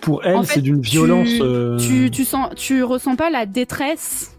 [0.00, 1.30] Pour elle, En fait, c'est d'une tu- violence.
[1.86, 4.33] tu, tu sens, tu ressens pas la détresse.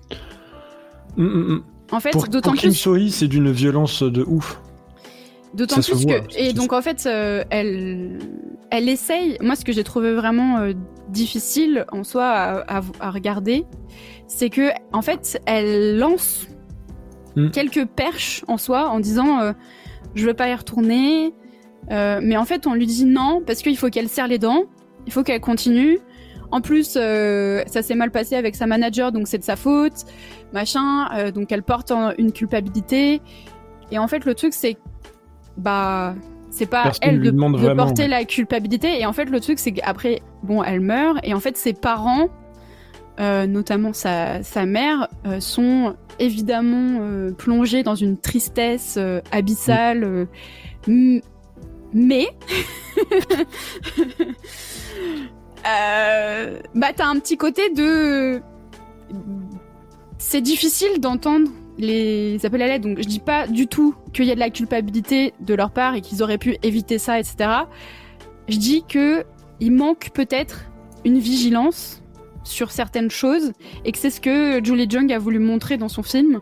[1.18, 1.64] Mm, mm, mm.
[1.92, 4.60] En fait, d'autant Kim plus So-hee, c'est d'une violence de ouf.
[5.54, 8.20] D'autant plus voit, que et donc en fait euh, elle
[8.72, 9.38] elle essaye.
[9.42, 10.74] Moi, ce que j'ai trouvé vraiment euh,
[11.10, 13.66] difficile en soi à, à- à regarder,
[14.28, 16.48] c'est que en fait elle lance
[17.54, 19.54] quelques perches en soi en disant euh,
[20.16, 21.34] je veux pas y retourner,
[21.90, 24.64] mais en fait on lui dit non parce qu'il faut qu'elle serre les dents,
[25.06, 26.00] il faut qu'elle continue.
[26.52, 30.06] En plus, euh, ça s'est mal passé avec sa manager, donc c'est de sa faute,
[30.54, 31.08] machin.
[31.16, 33.22] euh, donc elle porte en- une culpabilité.
[33.92, 34.78] Et en fait, le truc, c'est
[35.58, 36.16] bah
[36.50, 38.08] c'est pas Personne elle de, demande de vraiment, porter ouais.
[38.10, 41.58] la culpabilité et en fait le truc c'est qu'après bon elle meurt et en fait
[41.58, 42.30] ses parents
[43.20, 48.98] euh, notamment sa, sa mère euh, sont évidemment euh, plongés dans une tristesse
[49.32, 50.28] abyssale
[50.88, 52.28] mais
[55.68, 58.42] euh, bah t'as un petit côté de
[60.18, 62.84] c'est difficile d'entendre les appels à l'aide.
[62.84, 65.96] Donc je dis pas du tout qu'il y a de la culpabilité de leur part
[65.96, 67.50] et qu'ils auraient pu éviter ça, etc.
[68.48, 69.26] Je dis que
[69.60, 70.66] il manque peut-être
[71.04, 72.02] une vigilance
[72.44, 76.04] sur certaines choses et que c'est ce que Julie Jung a voulu montrer dans son
[76.04, 76.42] film,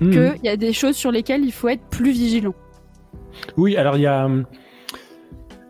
[0.00, 0.10] Mm.
[0.10, 2.54] qu'il y a des choses sur lesquelles il faut être plus vigilant.
[3.56, 4.28] Oui, alors il y a,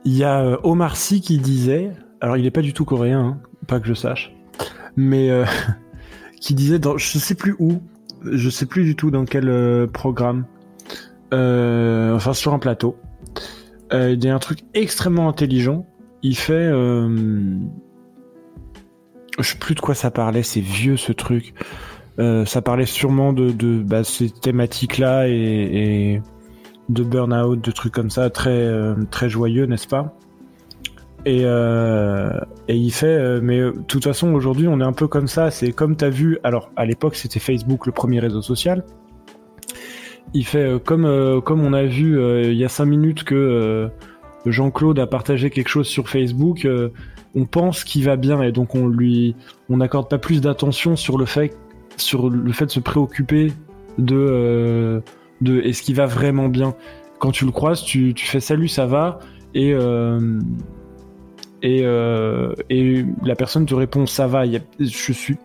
[0.04, 3.20] il y a euh, Omar Sy qui disait, alors il est pas du tout coréen,
[3.20, 4.34] hein, pas que je sache,
[4.96, 5.44] mais euh,
[6.40, 7.82] qui disait, dans, je sais plus où,
[8.24, 10.46] je sais plus du tout dans quel euh, programme,
[11.32, 12.96] euh, enfin sur un plateau,
[13.92, 15.86] il y un truc extrêmement intelligent.
[16.22, 17.60] Il fait, je
[19.40, 21.54] sais plus de quoi ça parlait, c'est vieux ce truc.
[22.18, 26.20] Ça parlait sûrement de, de bah, ces thématiques-là et,
[26.88, 30.18] de burn-out, de trucs comme ça, très joyeux, n'est-ce pas?
[31.26, 34.92] Et, euh, et il fait, euh, mais euh, de toute façon, aujourd'hui, on est un
[34.92, 35.50] peu comme ça.
[35.50, 38.84] C'est comme tu as vu, alors à l'époque, c'était Facebook, le premier réseau social.
[40.34, 42.18] Il fait, comme, comme on a vu
[42.50, 43.88] il y a cinq minutes que
[44.46, 46.66] Jean-Claude a partagé quelque chose sur Facebook,
[47.36, 49.36] on pense qu'il va bien et donc on lui,
[49.68, 51.56] on n'accorde pas plus d'attention sur le fait,
[51.98, 53.52] sur le fait de se préoccuper
[53.98, 55.02] de,
[55.40, 56.74] de est-ce qu'il va vraiment bien.
[57.20, 59.20] Quand tu le croises, tu, tu fais salut, ça va?
[59.54, 59.72] Et
[61.64, 64.44] et, euh, et la personne te répond ça va.
[64.46, 65.36] il y a- je suis.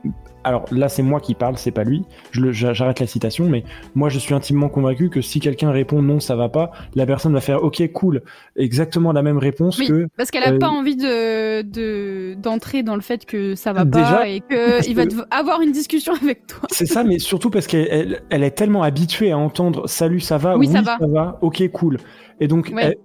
[0.45, 2.03] Alors là, c'est moi qui parle, c'est pas lui.
[2.32, 6.38] J'arrête la citation, mais moi, je suis intimement convaincu que si quelqu'un répond non, ça
[6.38, 8.21] va pas, la personne va faire ok, cool,
[8.55, 10.08] exactement la même réponse Oui, que.
[10.15, 13.84] Parce qu'elle a euh, pas envie de de- d'entrer dans le fait que ça va
[13.84, 16.67] Déjà, pas et qu'il va que- avoir une discussion avec toi.
[16.71, 20.38] C'est ça, mais surtout parce qu'elle elle, elle est tellement habituée à entendre salut, ça
[20.38, 21.38] va, Oui, ça va.
[21.41, 21.97] ok, cool.
[22.39, 22.95] Et donc, Ouais.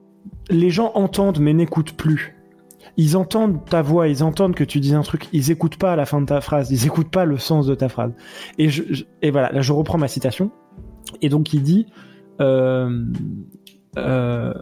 [0.50, 2.34] elle- les gens entendent mais n'écoutent plus.
[2.96, 6.07] Ils entendent ta voix, ils entendent que tu dis un truc, ils écoutent pas la
[6.07, 8.12] fin de ta phrase, ils écoutent pas le sens de ta phrase.
[8.59, 10.50] Et, voilà, là je reprends ma citation.
[11.20, 11.87] Et donc il dit
[12.40, 13.04] euh,
[13.96, 14.54] euh,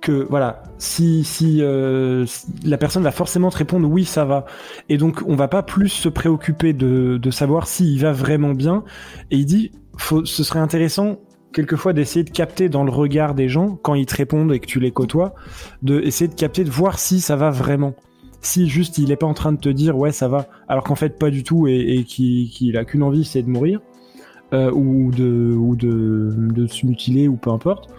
[0.00, 1.24] que voilà, si,
[1.60, 2.26] euh,
[2.64, 4.46] la personne va forcément te répondre oui ça va,
[4.88, 8.82] et donc on va pas plus se préoccuper de, savoir s'il va vraiment bien.
[9.30, 11.18] Et il dit, ce serait intéressant
[11.52, 14.66] quelquefois d'essayer de capter dans le regard des gens quand ils te répondent et que
[14.66, 15.34] tu les côtoies,
[15.82, 17.94] de essayer de capter, de voir si ça va vraiment.
[18.40, 20.94] Si juste il est pas en train de te dire ouais ça va, alors qu'en
[20.94, 23.80] fait pas du tout et, et qu'il qu'il a qu'une envie c'est de mourir
[24.54, 27.90] euh, ou de ou de, de se mutiler ou peu importe.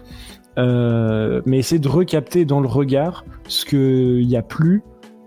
[0.57, 4.83] Euh, mais essayer de recapter dans le regard ce qu'il y a plus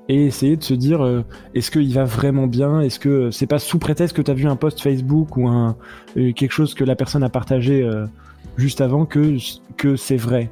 [0.09, 1.23] et essayer de se dire euh,
[1.55, 2.81] est-ce qu'il va vraiment bien?
[2.81, 5.77] Est-ce que c'est pas sous prétexte que tu as vu un post Facebook ou un
[6.17, 8.07] euh, quelque chose que la personne a partagé euh,
[8.57, 9.37] juste avant que
[9.77, 10.51] que c'est vrai?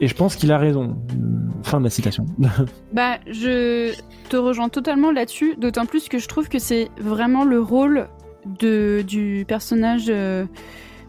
[0.00, 0.96] Et je pense qu'il a raison.
[1.62, 2.26] Fin de la citation.
[2.92, 3.94] Bah, je
[4.28, 8.08] te rejoins totalement là-dessus, d'autant plus que je trouve que c'est vraiment le rôle
[8.60, 10.46] de, du personnage euh,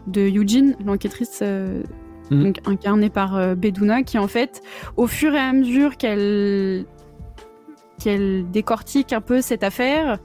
[0.06, 1.82] de Eugene, l'enquêtrice euh,
[2.30, 2.44] Mhm.
[2.44, 4.62] donc incarnée par euh, Beduna, qui en fait,
[4.96, 6.84] au fur et à mesure qu'elle
[7.98, 10.18] qu'elle décortique un peu cette affaire,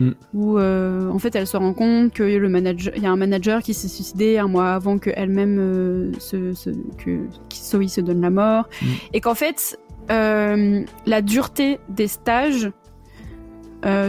[0.00, 0.14] Mhm.
[0.34, 3.16] où euh, en fait elle se rend compte que le manager, il y a un
[3.16, 7.20] manager qui s'est suicidé un mois avant que elle-même euh, se, se- que
[7.54, 8.88] Zoe se donne la mort, Mhm.
[9.12, 9.78] et qu'en fait
[10.10, 12.70] euh, la dureté des stages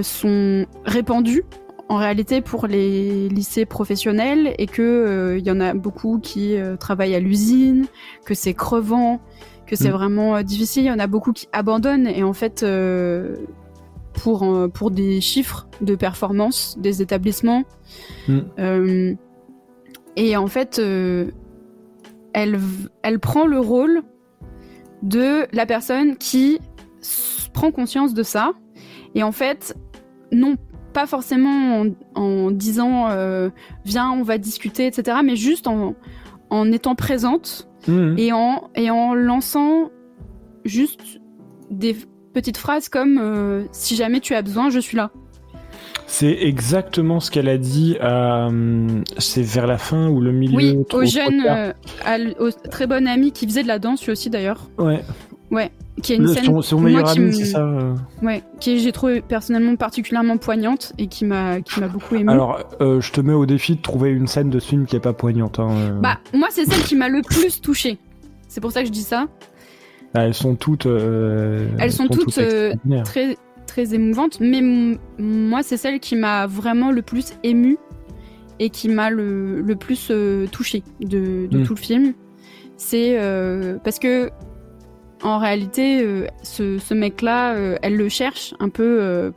[0.04, 1.44] sont répandus
[1.90, 7.16] en réalité pour les lycées professionnels et que il y en a beaucoup qui travaillent
[7.16, 7.86] à l'usine,
[8.26, 9.20] que c'est crevant,
[9.66, 9.94] que c'est Mm.
[9.94, 10.84] vraiment difficile.
[10.84, 12.64] Il y en a beaucoup qui abandonnent et en fait
[14.16, 17.64] pour euh, pour des chiffres de performance des établissements.
[18.28, 18.40] Mm.
[18.60, 19.14] Euh,
[20.16, 21.32] et en fait, euh,
[22.34, 22.60] elle
[23.04, 24.02] elle prend le rôle
[25.04, 26.60] de la personne qui
[27.54, 28.54] prend conscience de ça
[29.14, 29.76] et en fait
[30.32, 30.56] non
[30.94, 31.88] pas forcément en,
[32.20, 33.50] en disant euh,
[33.86, 35.96] viens on va discuter etc mais juste en
[36.50, 38.16] en étant présente Mhm.
[38.18, 39.90] et en, et en lançant
[40.66, 41.02] juste
[41.70, 41.96] des
[42.34, 45.12] petites phrases comme euh, si jamais tu as besoin, je suis là.
[46.08, 47.98] C'est exactement ce qu'elle a dit.
[48.02, 50.56] hum, c'est vers la fin ou le milieu.
[50.56, 51.74] Oui, au jeune, euh,
[52.06, 55.02] à au très bon ami qui faisait de la danse lui aussi d'ailleurs, Ouais.
[56.02, 57.60] Qui est une Le- scène son, son meilleur qui ami, c'est ça.
[57.66, 57.96] euh.
[58.22, 62.30] ouais, qui j'ai trouvé personnellement particulièrement poignante et qui m'a qui m'a beaucoup ému.
[62.30, 64.96] Alors, euh, je te mets au défi de trouver une scène de ce film qui
[64.96, 65.60] est pas poignante.
[65.60, 66.00] hein, euh.
[66.00, 67.98] Bah moi c'est celle qui m'a le plus touchée.
[68.48, 69.28] C'est pour ça que je dis ça.
[70.14, 70.86] Ah, elles sont toutes.
[70.86, 72.30] euh, Elles sont toutes,
[73.04, 74.62] très très émouvante, mais
[75.20, 77.78] moi c'est celle qui m'a vraiment le plus émue
[78.60, 80.12] et qui m'a le, le plus
[80.52, 81.64] touchée de, de Mm.
[81.64, 82.14] tout le film.
[82.78, 83.18] C'est
[83.84, 84.30] parce que
[85.26, 89.32] en réalité, euh, ce, ce mec-là, euh, elle le cherche un peu euh,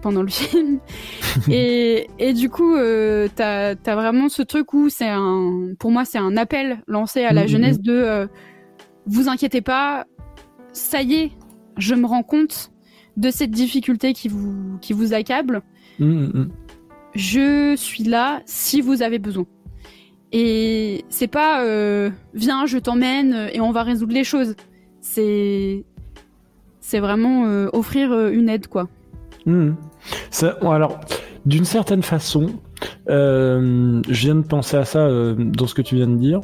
[0.00, 0.78] pendant le film.
[1.50, 2.74] et, et du coup,
[3.34, 7.32] t'as as vraiment ce truc où c'est un, pour moi, c'est un appel lancé à
[7.32, 7.48] la Mhm.
[7.48, 8.28] jeunesse de
[9.06, 10.06] vous inquiétez pas,
[10.72, 11.30] ça y est,
[11.76, 12.70] je me rends compte
[13.16, 15.62] de cette difficulté qui vous, qui vous accable.
[16.00, 16.50] Hum.
[17.14, 19.44] Je suis là si vous avez besoin.
[20.30, 24.54] Et c'est pas euh, viens, je t'emmène et on va résoudre les choses.
[25.02, 25.84] C'est
[26.80, 28.88] c'est vraiment euh, offrir euh, une aide quoi.
[29.46, 31.00] Bon, alors,
[31.44, 32.46] d'une certaine façon,
[33.10, 36.40] euh, je viens de penser à ça dans ce que tu viens de dire.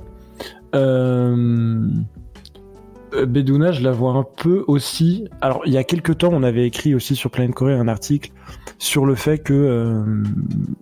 [3.13, 5.29] Bedouna, je la vois un peu aussi.
[5.41, 8.33] Alors, il y a quelques temps, on avait écrit aussi sur Planet Corée un article
[8.79, 10.05] sur le fait que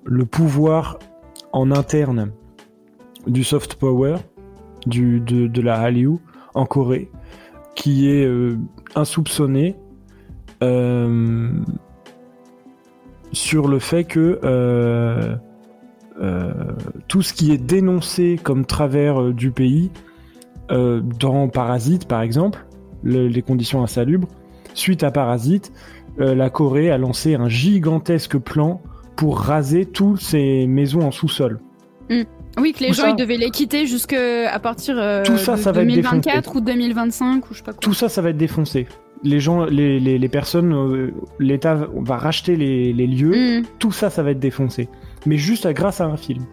[0.04, 0.98] le pouvoir
[1.52, 2.32] en interne
[3.26, 4.16] du soft power,
[4.86, 6.18] du, de, de la Hallyu
[6.54, 7.10] en Corée,
[7.76, 8.58] qui est euh,
[8.96, 9.76] insoupçonné.
[10.64, 11.50] Euh,
[13.32, 15.36] sur le fait que euh,
[17.08, 19.90] tout ce qui est dénoncé comme travers du pays,
[20.70, 22.66] dans Parasite par exemple,
[23.02, 24.28] le- les conditions insalubres,
[24.72, 25.72] suite à Parasite,
[26.18, 28.80] la Corée a lancé un gigantesque plan
[29.16, 31.60] pour raser toutes ces maisons en sous-sol.
[32.58, 35.36] Oui, que les Tout gens ça- ils devaient les quitter jusque à partir euh, Tout
[35.38, 37.80] ça, de ça va être 2024 ou 2025 ou je sais pas quoi.
[37.80, 38.86] Tout ça, ça va être défoncé.
[39.22, 43.60] Les gens, les, les, les personnes, euh, l'État va racheter les, les lieux.
[43.60, 43.64] Mm.
[43.78, 44.88] Tout ça, ça va être défoncé.
[45.26, 46.44] Mais juste grâce à un film.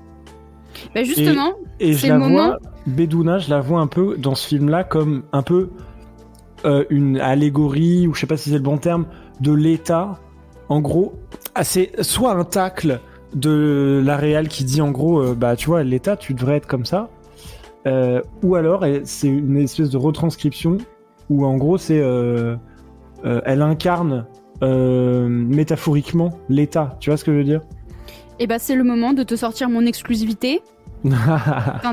[0.95, 4.35] Bah justement, Et je la le moment- vois, Bedouna, je la vois un peu dans
[4.35, 5.69] ce film-là comme un peu
[6.65, 9.05] euh, une allégorie, ou je sais pas si c'est le bon terme,
[9.41, 10.17] de l'État.
[10.69, 11.13] En gros,
[11.61, 12.99] c'est soit un tacle
[13.35, 16.67] de la réal qui dit en gros, euh, bah tu vois, l'État, tu devrais être
[16.67, 17.09] comme ça.
[17.85, 20.77] Euh, ou alors, c'est une espèce de retranscription
[21.29, 21.99] où en gros, c'est.
[21.99, 22.55] euh,
[23.23, 24.25] elle incarne
[24.61, 26.95] métaphoriquement l'État.
[26.99, 27.61] Tu vois ce que je veux dire?
[28.39, 30.61] Et bah c'est le moment de te sortir mon exclusivité.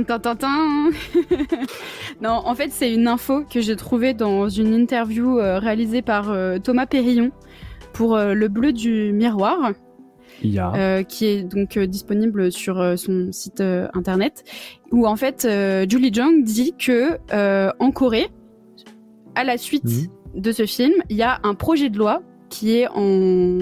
[2.22, 6.32] Non, en fait, c'est une info que j'ai trouvée dans une interview réalisée par
[6.62, 7.30] Thomas Périllon
[7.92, 9.72] pour Le Bleu du Miroir,
[10.74, 13.60] Euh, qui est donc euh, disponible sur euh, son site
[13.94, 14.44] internet,
[14.90, 15.46] où en fait
[15.88, 17.18] Julie Jung dit que
[17.78, 18.28] en Corée,
[19.34, 20.08] à la suite Mhm.
[20.42, 23.58] de ce film, il y a un projet de loi qui est en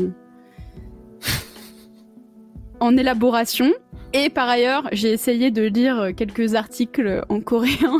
[2.81, 3.73] en élaboration.
[4.15, 7.99] Et par ailleurs, j'ai essayé de lire quelques articles en coréen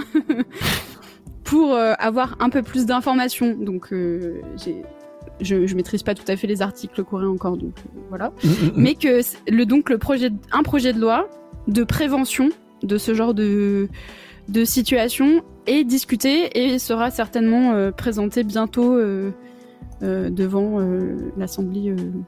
[1.45, 3.55] pour avoir un peu plus d'informations.
[3.59, 3.89] Donc,
[4.57, 4.83] j'ai-
[5.41, 7.73] je, je maîtrise pas tout à fait les articles coréens encore, donc
[8.09, 8.33] voilà.
[8.77, 11.29] Mais que c- le donc le projet, un projet de loi
[11.69, 12.49] de prévention
[12.83, 13.89] de ce genre de
[14.49, 19.31] de situation est discuté et sera certainement euh, présenté bientôt euh,
[20.03, 20.79] euh, devant
[21.37, 21.91] l'Assemblée.
[21.91, 22.23] en.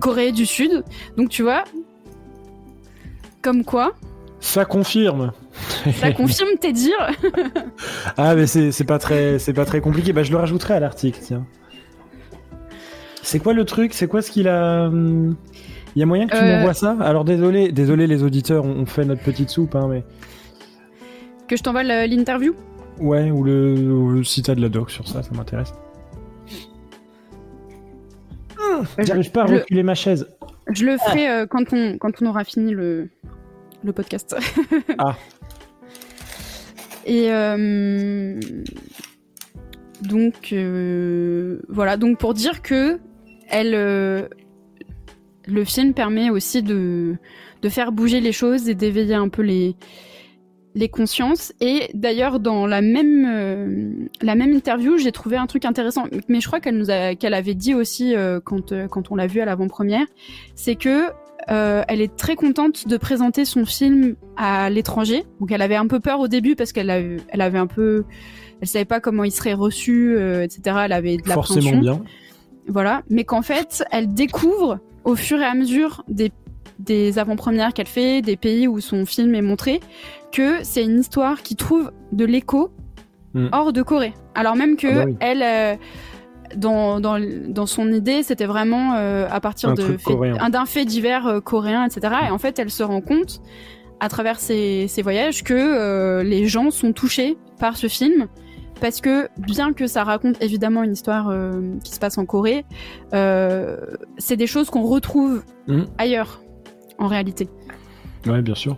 [0.00, 0.84] Corée du Sud.
[1.16, 1.64] Donc tu vois,
[3.42, 3.94] comme quoi,
[4.40, 5.32] Ça confirme.
[6.00, 7.10] ça confirme tes dires.
[8.16, 10.12] Ah mais c'est c'est pas très c'est pas très compliqué.
[10.12, 11.46] Bah je le rajouterai à l'article, tiens.
[13.30, 13.94] C'est quoi le truc?
[13.94, 15.36] C'est quoi ce qu'il a Il
[15.94, 16.56] y a moyen que tu Euh.
[16.56, 16.96] m'envoies ça?
[17.00, 20.02] Alors désolé, désolé les auditeurs, on, fait notre petite soupe, hein, mais
[21.46, 22.54] Que je t'envoie l'interview?
[22.98, 25.72] ouais ou le, ou si t'as de la doc sur ça, ça m'intéresse.
[28.98, 30.26] J'arrive pas à le- reculer ma chaise.
[30.72, 33.08] Je le ferai euh, quand, on, quand on aura fini le,
[33.84, 34.36] le podcast.
[34.98, 35.14] Ah.
[37.06, 38.38] Et euh,
[40.02, 42.98] donc euh, voilà, donc pour dire que
[43.50, 44.28] elle, euh,
[45.46, 47.16] le film permet aussi de,
[47.62, 49.76] de faire bouger les choses et d'éveiller un peu les,
[50.74, 51.52] les consciences.
[51.60, 56.40] Et d'ailleurs, dans la même, euh, la même interview, j'ai trouvé un truc intéressant, mais
[56.40, 59.26] je crois qu'elle nous a, qu'elle avait dit aussi euh, quand, euh, quand on l'a
[59.26, 60.06] vu à l'avant-première,
[60.54, 61.06] c'est que
[61.48, 65.24] elle est très contente de présenter son film à l'étranger.
[65.40, 68.04] Donc elle avait un peu peur au début parce qu'elle avait, elle avait un peu,
[68.60, 70.76] elle savait pas comment il serait reçu, etc.
[70.84, 71.80] Elle avait de Forcément l'appréhension.
[71.80, 72.04] bien.
[72.68, 76.30] Voilà, mais qu'en fait, elle découvre au fur et à mesure des,
[76.78, 79.80] des avant-premières qu'elle fait, des pays où son film est montré,
[80.32, 82.70] que c'est une histoire qui trouve de l'écho
[83.32, 83.46] Mm.
[83.52, 84.12] hors de Corée.
[84.34, 85.16] Alors même que Ah bah oui.
[85.20, 85.76] elle, euh,
[86.56, 87.16] dans, dans,
[87.48, 92.12] dans son idée, c'était vraiment euh, à partir fait- d'un fait divers euh, coréen, etc.
[92.26, 93.40] Et en fait, elle se rend compte
[94.00, 98.26] à travers ses, ses voyages que les gens sont touchés par ce film
[98.80, 102.64] parce que bien que ça raconte évidemment une histoire euh, qui se passe en Corée,
[103.14, 103.76] euh,
[104.18, 105.86] c'est des choses qu'on retrouve Mhm.
[105.98, 106.42] ailleurs
[106.98, 107.48] en réalité.
[108.26, 108.76] Ouais, bien sûr.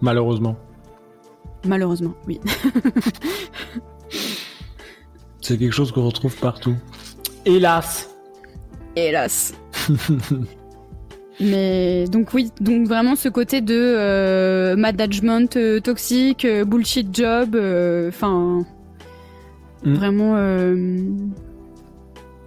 [0.00, 0.56] Malheureusement.
[1.66, 2.40] Malheureusement, oui.
[5.40, 6.74] C'est quelque chose qu'on retrouve partout.
[7.44, 8.10] Hélas.
[8.96, 9.54] Hélas.
[11.40, 17.56] Mais donc oui, donc vraiment ce côté de euh, management euh, toxique, euh, bullshit job,
[17.56, 18.64] euh, enfin
[19.84, 19.94] Mm.
[19.94, 21.02] vraiment euh,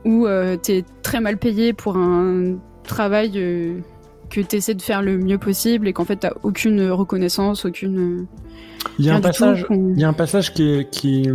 [0.06, 3.80] où euh, t'es très mal payé pour un travail euh,
[4.30, 8.26] que t'essaies de faire le mieux possible et qu'en fait t'as aucune reconnaissance, aucune.
[9.00, 11.30] Il y a un passage, il y a un passage qui, est- qui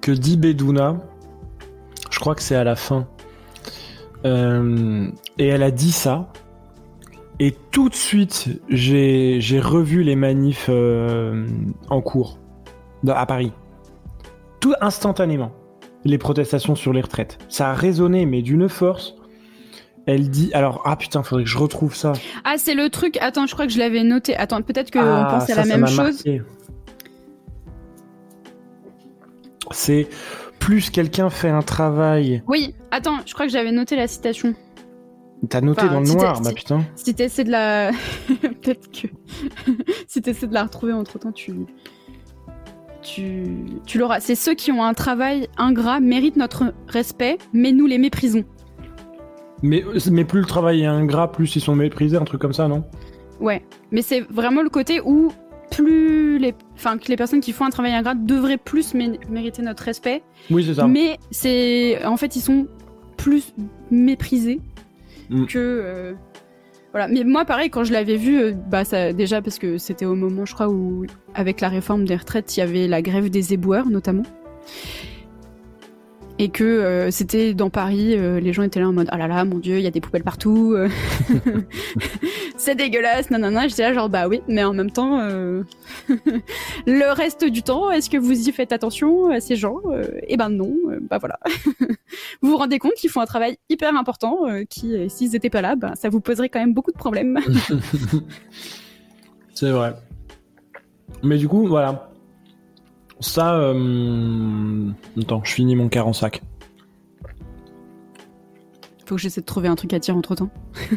[0.00, 0.96] que dit Beduna.
[2.10, 3.06] Je crois que c'est à la fin.
[4.24, 6.32] Euh, et elle a dit ça.
[7.40, 11.46] Et tout de suite, j'ai revu les manifs euh,
[11.88, 12.38] en cours
[13.06, 13.52] à Paris.
[14.60, 15.52] Tout instantanément.
[16.04, 17.38] Les protestations sur les retraites.
[17.48, 19.14] Ça a résonné, mais d'une force.
[20.06, 20.50] Elle dit.
[20.54, 22.12] Alors, ah putain, faudrait que je retrouve ça.
[22.44, 23.18] Ah c'est le truc.
[23.20, 24.34] Attends, je crois que je l'avais noté.
[24.36, 26.24] Attends, peut-être qu'on Ah, pense à ça, la ça même chose.
[29.70, 30.08] C'est
[30.58, 32.42] plus quelqu'un fait un travail.
[32.46, 34.54] Oui, attends, je crois que j'avais noté la citation.
[35.48, 36.84] T'as noté Enfin, dans le si noir, bah si- putain.
[36.96, 37.90] Si t'essaies de la.
[38.40, 39.06] Peut-être que.
[40.08, 41.52] si t'essaies de la retrouver entre temps, tu.
[43.14, 44.20] Tu, tu l'auras.
[44.20, 48.44] C'est ceux qui ont un travail ingrat méritent notre respect, mais nous les méprisons.
[49.62, 52.68] Mais, mais plus le travail est ingrat, plus ils sont méprisés, un truc comme ça,
[52.68, 52.84] non?
[53.40, 53.62] Ouais.
[53.92, 55.32] Mais c'est vraiment le côté où
[55.70, 56.54] plus les.
[56.74, 60.22] Enfin, que les personnes qui font un travail ingrat devraient plus mé- mériter notre respect.
[60.50, 60.86] Oui, c'est ça.
[60.86, 62.04] Mais c'est.
[62.04, 62.66] En fait, ils sont
[63.16, 63.54] plus
[63.90, 64.60] méprisés
[65.30, 65.44] Mm.
[65.46, 65.58] que.
[65.58, 66.12] euh,
[67.06, 68.82] Mais moi, pareil, quand je l'avais vu, euh, bah,
[69.12, 72.60] déjà parce que c'était au moment, je crois, où, avec la réforme des retraites, il
[72.60, 74.24] y avait la grève des éboueurs, notamment.
[76.40, 79.26] Et que euh, c'était dans Paris, euh, les gens étaient là en mode Ah là
[79.26, 80.74] là, mon dieu, il y a des poubelles partout.
[80.76, 80.88] euh.
[82.56, 83.66] c'est dégueulasse, nanana.
[83.66, 85.64] J'étais là, genre, bah oui, mais en même temps, euh,
[86.86, 89.78] le reste du temps, est-ce que vous y faites attention à ces gens
[90.28, 90.74] Eh ben non,
[91.10, 91.40] bah voilà.
[92.40, 95.74] vous vous rendez compte qu'ils font un travail hyper important, qui, s'ils étaient pas là,
[95.74, 97.40] bah, ça vous poserait quand même beaucoup de problèmes.
[99.54, 99.94] C'est vrai.
[101.22, 102.10] Mais du coup, voilà.
[103.20, 103.56] Ça.
[103.58, 104.90] euh,
[105.20, 106.42] Attends, je finis mon quart en sac.
[109.06, 110.50] Faut que j'essaie de trouver un truc à dire entre temps.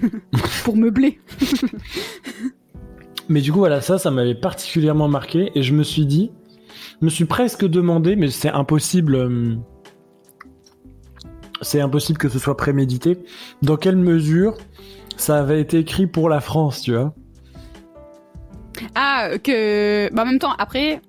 [0.63, 1.19] Pour meubler.
[3.29, 6.31] Mais du coup, voilà, ça, ça m'avait particulièrement marqué et je me suis dit,
[6.99, 9.15] je me suis presque demandé, mais c'est impossible.
[9.15, 9.55] euh,
[11.61, 13.19] C'est impossible que ce soit prémédité.
[13.61, 14.57] Dans quelle mesure
[15.15, 17.13] ça avait été écrit pour la France, tu vois
[18.95, 20.13] Ah, que.
[20.13, 21.01] Bah, en même temps, après,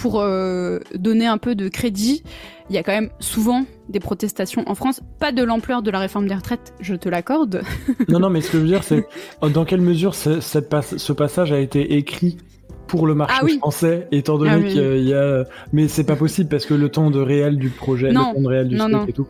[0.00, 2.22] pour euh, donner un peu de crédit,
[2.70, 5.00] il y a quand même souvent des protestations en France.
[5.18, 7.62] Pas de l'ampleur de la réforme des retraites, je te l'accorde.
[8.08, 9.06] Non, non, mais ce que je veux dire, c'est
[9.42, 12.38] dans quelle mesure ce, cette pas- ce passage a été écrit
[12.86, 13.58] pour le marché Ah oui.
[13.58, 14.72] français, étant donné Ah oui.
[14.72, 15.44] qu'il y a.
[15.72, 18.30] Mais c'est pas possible parce que le temps de réel du projet, Non.
[18.30, 19.06] le temps de réel du Non, truc non.
[19.06, 19.26] et tout.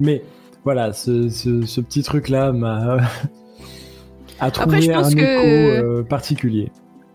[0.00, 0.22] Mais
[0.64, 2.98] voilà, ce, ce, ce petit truc-là m'a.
[4.40, 6.70] a trouvé je pense un que- écho euh, particulier.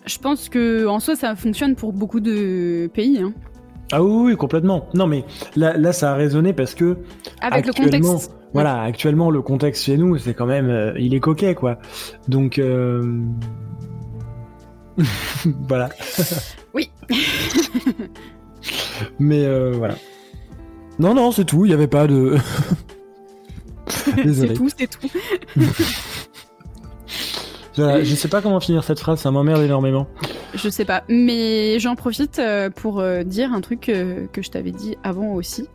[0.07, 3.19] Je pense que en soi, ça fonctionne pour beaucoup de pays.
[3.21, 3.33] hein.
[3.91, 4.87] Ah oui, oui, complètement.
[4.93, 5.23] Non, mais
[5.55, 6.97] là, là, ça a résonné parce que
[7.41, 8.31] Avec le contexte.
[8.53, 11.79] Voilà, actuellement, le contexte chez nous, c'est quand même, euh, il est coquet, quoi.
[12.27, 13.21] Donc, euh...
[15.67, 15.89] voilà.
[16.73, 16.89] Oui.
[19.19, 19.95] Mais euh, voilà.
[20.99, 21.65] Non, non, c'est tout.
[21.65, 22.37] Il n'y avait pas de.
[23.87, 24.53] c'est Désolé.
[24.53, 25.07] tout, c'est tout.
[27.77, 30.07] Je, je sais pas comment finir cette phrase, ça m'emmerde énormément.
[30.53, 34.49] Je sais pas, mais j'en profite euh, pour euh, dire un truc euh, que je
[34.49, 35.67] t'avais dit avant aussi.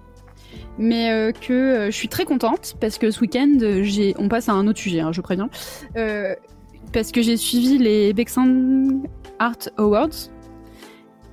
[0.79, 4.29] Mais euh, que euh, je suis très contente parce que ce week-end, euh, j'ai, on
[4.29, 5.49] passe à un autre sujet, hein, je préviens.
[5.97, 6.35] Euh,
[6.93, 9.03] parce que j'ai suivi les Bexan
[9.39, 10.31] Art Awards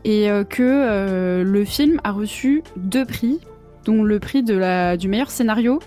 [0.06, 3.40] et euh, que euh, le film a reçu deux prix,
[3.86, 5.80] dont le prix de la, du meilleur scénario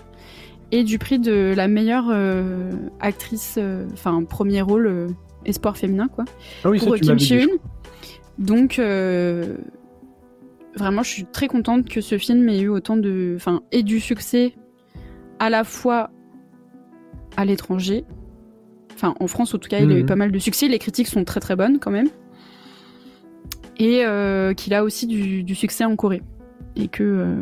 [0.73, 5.07] et du prix de la meilleure euh, actrice, euh, enfin premier rôle euh,
[5.45, 6.25] espoir féminin quoi
[6.63, 7.47] Ah oui, pour ça, Kim Chi-eun.
[8.39, 8.77] Donc,
[10.75, 13.33] vraiment, je suis très contente que ce film ait eu autant de.
[13.35, 14.55] Enfin, ait du succès
[15.37, 16.09] à la fois
[17.37, 18.03] à l'étranger.
[18.95, 20.07] Enfin, en France, en tout cas, il a eu Mhm.
[20.07, 20.67] pas mal de succès.
[20.67, 22.09] Les critiques sont très très bonnes quand même.
[23.77, 24.03] Et
[24.57, 26.23] qu'il a aussi du, du succès en Corée.
[26.75, 27.35] Et que.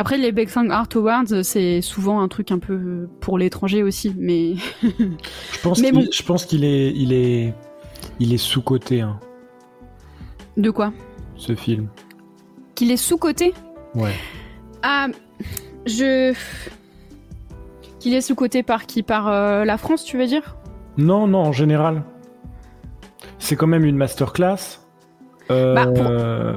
[0.00, 4.54] Après, les Baeksang Art Awards, c'est souvent un truc un peu pour l'étranger aussi, mais.
[4.82, 6.66] Je pense qu'il bon.
[6.66, 7.52] est, il est,
[8.18, 9.20] il est sous-coté, hein,
[10.56, 10.94] De quoi?
[11.36, 11.88] Ce film.
[12.74, 13.52] Qu'il est sous-coté?
[13.94, 14.14] Ouais.
[14.82, 15.08] Ah,
[15.84, 16.32] je.
[17.98, 19.02] Qu'il est sous-coté par qui?
[19.02, 20.56] Par euh, la France, tu veux dire?
[20.96, 22.04] Non, non, en général.
[23.38, 24.79] C'est quand même une masterclass.
[25.50, 26.54] Euh, Bah, pour- euh,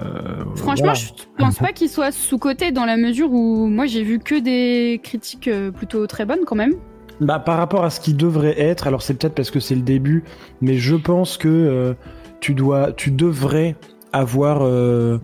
[0.56, 0.94] Franchement, voilà.
[0.94, 5.00] je pense pas qu'il soit sous-coté dans la mesure où moi j'ai vu que des
[5.04, 6.74] critiques euh, plutôt très bonnes quand même.
[7.22, 9.82] Bah, par rapport à ce qui devrait être, alors c'est peut-être parce que c'est le
[9.82, 10.24] début,
[10.62, 11.94] mais je pense que euh,
[12.40, 13.76] tu dois, tu devrais
[14.12, 15.18] avoir, euh,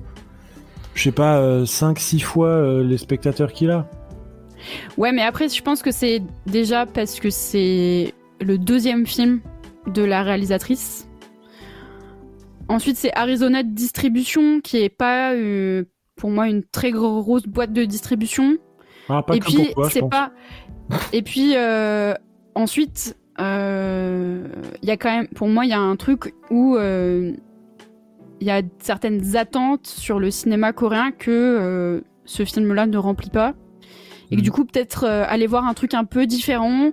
[0.94, 3.88] je sais pas, 5-6 fois les spectateurs qu'il a.
[4.98, 9.42] Ouais, mais après, je pense que c'est déjà parce que c'est le deuxième film
[9.94, 11.09] de la réalisatrice.
[12.70, 15.84] Ensuite, c'est Arizona Distribution, qui est pas, euh,
[16.16, 18.58] pour moi, une très grosse boîte de distribution.
[19.10, 20.10] Ah, pas et puis toi, je c'est pense.
[20.12, 20.32] pas.
[21.14, 22.14] Et puis euh,
[22.56, 24.48] ensuite, euh,
[24.84, 27.34] il y a quand même, pour moi, il y a un truc où euh,
[28.40, 33.30] il y a certaines attentes sur le cinéma coréen que euh, ce film-là ne remplit
[33.32, 33.54] pas,
[34.30, 34.44] et que Mhm.
[34.44, 36.92] du coup peut-être euh, aller voir un truc un peu différent,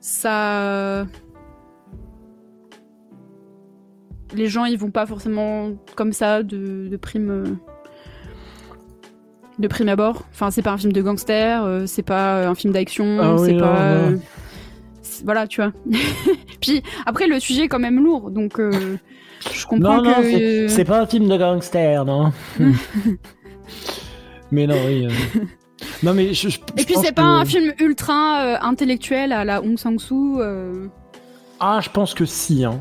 [0.00, 1.06] ça.
[4.34, 7.30] Les gens, ils vont pas forcément comme ça de, de prime.
[7.30, 7.44] euh,
[9.58, 10.22] de prime abord.
[10.32, 13.56] Enfin, c'est pas un film de gangster, euh, c'est pas un film d'action, Ah c'est
[13.56, 13.66] pas.
[13.66, 14.12] non.
[14.12, 14.16] euh,
[15.24, 15.72] voilà, tu vois.
[16.60, 18.96] Puis après, le sujet est quand même lourd, donc euh,
[19.52, 20.68] je comprends Non, non, que.
[20.68, 22.32] c'est- euh, pas un film de gangster, non.
[24.52, 25.06] mais non, oui.
[25.06, 25.40] euh.
[26.02, 29.32] Non, mais je, je- Et je puis c'est pas que- un film ultra euh, intellectuel
[29.32, 30.40] à la Hong Sang-soo.
[30.40, 30.86] euh,
[31.60, 32.64] Ah, je pense que si.
[32.64, 32.80] Hein.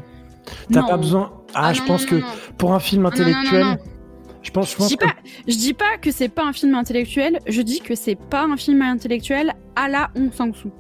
[0.72, 1.32] T'as pas besoin.
[1.54, 2.28] Ah, je non, pense non, que non,
[2.58, 3.78] pour un film non, intellectuel,
[4.44, 5.14] je pense, je Je pense dis que pas,
[5.48, 8.58] je dis pas que c'est pas un film intellectuel, je dis que c'est pas un
[8.58, 10.72] film intellectuel à la Hong Sang-soo.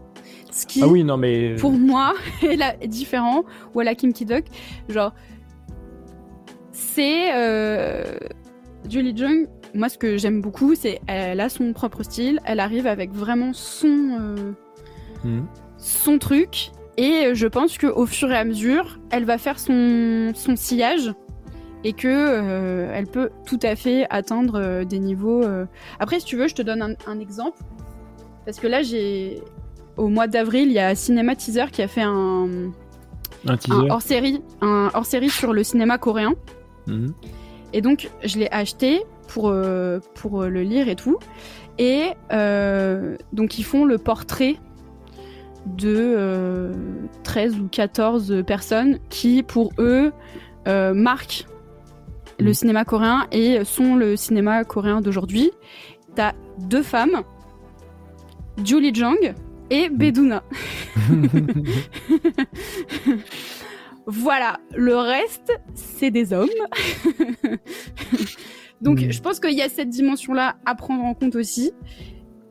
[0.51, 3.43] Ce qui, ah oui, non, mais pour moi, est, la- est différent,
[3.73, 4.45] ou à la Kim Ki-duk,
[4.89, 5.13] genre,
[6.71, 8.17] c'est euh,
[8.89, 9.47] Julie Jung.
[9.73, 13.53] Moi, ce que j'aime beaucoup, c'est elle a son propre style, elle arrive avec vraiment
[13.53, 14.51] son euh,
[15.23, 15.45] Mhm.
[15.77, 20.31] son truc, et je pense que au fur et à mesure, elle va faire son
[20.35, 21.13] son sillage.
[21.83, 25.43] Et que euh, elle peut tout à fait atteindre euh, des niveaux.
[25.43, 25.65] euh.
[25.99, 27.59] Après, si tu veux, je te donne un, un exemple.
[28.45, 29.41] Parce que là, j'ai.
[29.95, 32.71] Au mois d'avril, il y a Cinema Teaser qui a fait un,
[33.47, 33.77] un teaser.
[33.77, 36.33] un hors-série, un hors-série sur le cinéma coréen.
[36.87, 37.13] Mhm.
[37.73, 39.53] Et donc, je l'ai acheté pour,
[40.15, 41.19] pour le lire et tout.
[41.77, 42.09] Et
[43.33, 44.57] donc, ils font le portrait
[45.75, 46.73] de euh,
[47.23, 50.11] 13 ou 14 personnes qui, pour eux,
[50.67, 51.45] euh, marquent
[52.39, 52.53] le Mhm.
[52.53, 55.51] cinéma coréen et sont le cinéma coréen d'aujourd'hui.
[56.15, 57.21] T'as deux femmes,
[58.63, 59.33] Julie Jung
[59.69, 60.43] et Beduna.
[64.09, 66.47] Voilà, le reste, c'est des hommes.
[68.81, 69.11] Donc, Mm.
[69.11, 71.71] je pense qu'il y a cette dimension-là à prendre en compte aussi.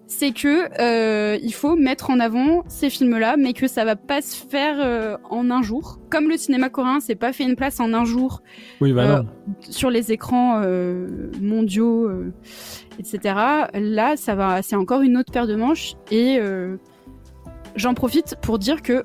[0.08, 4.22] C'est que euh, il faut mettre en avant ces films-là, mais que ça va pas
[4.22, 5.98] se faire euh, en un jour.
[6.10, 8.40] Comme le cinéma coréen, c'est pas fait une place en un jour
[8.80, 9.22] Oui, bah Euh,
[9.68, 12.32] sur les écrans euh, mondiaux, euh,
[13.00, 13.34] etc.
[13.74, 15.94] Là, ça va, c'est encore une autre paire de manches.
[16.12, 16.76] Et euh,
[17.74, 19.04] j'en profite pour dire que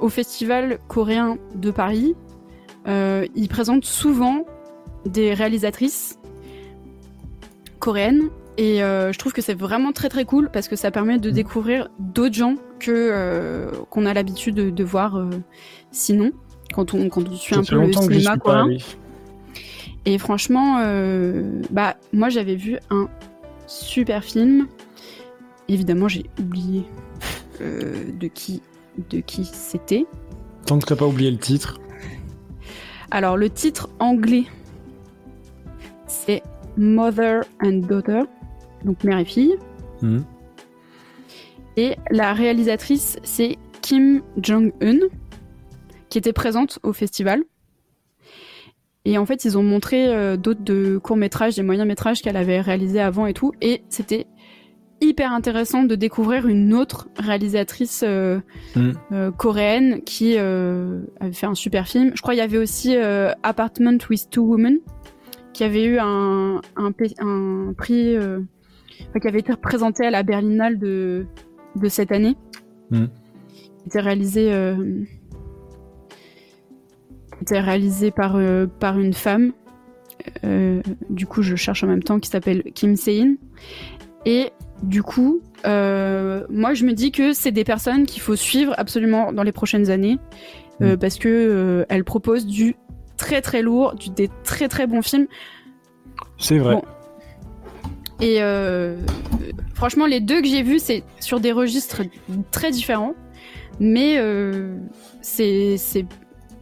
[0.00, 2.14] au Festival coréen de Paris,
[2.86, 4.44] euh, ils présentent souvent
[5.06, 6.18] des réalisatrices
[7.78, 8.28] coréennes.
[8.58, 11.30] Et euh, je trouve que c'est vraiment très très cool parce que ça permet de
[11.30, 15.28] découvrir d'autres gens que euh, qu'on a l'habitude de, de voir euh,
[15.90, 16.32] sinon
[16.74, 18.78] quand on quand on suit un peu le cinéma suis pas allé.
[20.06, 20.78] Et franchement,
[21.70, 23.08] bah moi j'avais vu un
[23.66, 24.68] super film.
[25.68, 26.84] Évidemment, j'ai oublié
[27.60, 28.62] de qui
[29.10, 30.06] de qui c'était.
[30.64, 31.80] Tant que t'as pas oublié le titre.
[33.10, 34.44] Alors, le titre anglais,
[36.06, 36.42] c'est
[36.76, 38.22] Mother and Daughter,
[38.86, 39.56] donc mère et fille.
[40.00, 40.24] Mhm.
[41.76, 44.98] Et la réalisatrice, c'est Kim Jong-un,
[46.08, 47.42] qui était présente au festival.
[49.04, 53.00] Et en fait, ils ont montré euh, d'autres de courts-métrages, des moyens-métrages qu'elle avait réalisés
[53.00, 53.52] avant et tout.
[53.60, 54.26] Et c'était
[55.02, 58.40] hyper intéressant de découvrir une autre réalisatrice euh,
[58.74, 58.92] Mhm.
[59.12, 62.12] euh, coréenne qui avait fait un super film.
[62.14, 62.96] Je crois qu'il y avait aussi
[63.42, 64.78] Apartment with Two Women,
[65.52, 68.16] qui avait eu un, un, pe- un prix,
[69.20, 71.26] qui avait été présenté à la Berlinale de,
[71.76, 72.36] de cette année.
[72.92, 75.02] Qui était réalisé, euh,
[77.36, 79.52] qui était réalisé par, euh, par une femme.
[80.44, 83.34] Euh, du coup, je cherche en même temps, qui s'appelle Kim Se-in.
[84.24, 84.50] Et
[84.82, 89.32] du coup, euh, moi, je me dis que c'est des personnes qu'il faut suivre absolument
[89.32, 90.18] dans les prochaines années,
[90.82, 92.76] euh, parce que elles proposent du
[93.16, 95.26] très très lourd, du, des très très bons films.
[96.38, 96.74] C'est vrai.
[96.74, 96.82] Bon.
[98.20, 98.96] Et euh,
[99.74, 102.02] franchement, les deux que j'ai vus, c'est sur des registres
[102.50, 103.14] très différents,
[103.78, 104.78] mais euh,
[105.20, 105.76] c'est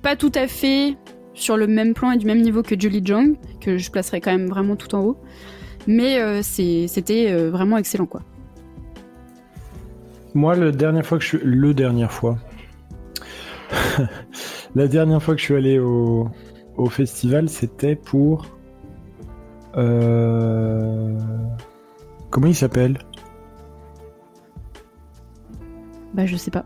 [0.03, 0.97] pas tout à fait
[1.35, 4.33] sur le même plan et du même niveau que Julie Jong, que je placerai quand
[4.33, 5.17] même vraiment tout en haut.
[5.87, 8.23] Mais euh, c'était euh, vraiment excellent, quoi.
[10.35, 11.39] Moi, la dernière fois que je suis...
[11.43, 12.39] Le dernière fois.
[14.75, 16.29] la dernière fois que je suis allé au,
[16.77, 18.47] au festival, c'était pour...
[19.77, 21.19] Euh...
[22.31, 22.99] Comment il s'appelle?
[26.13, 26.65] Bah, je sais pas.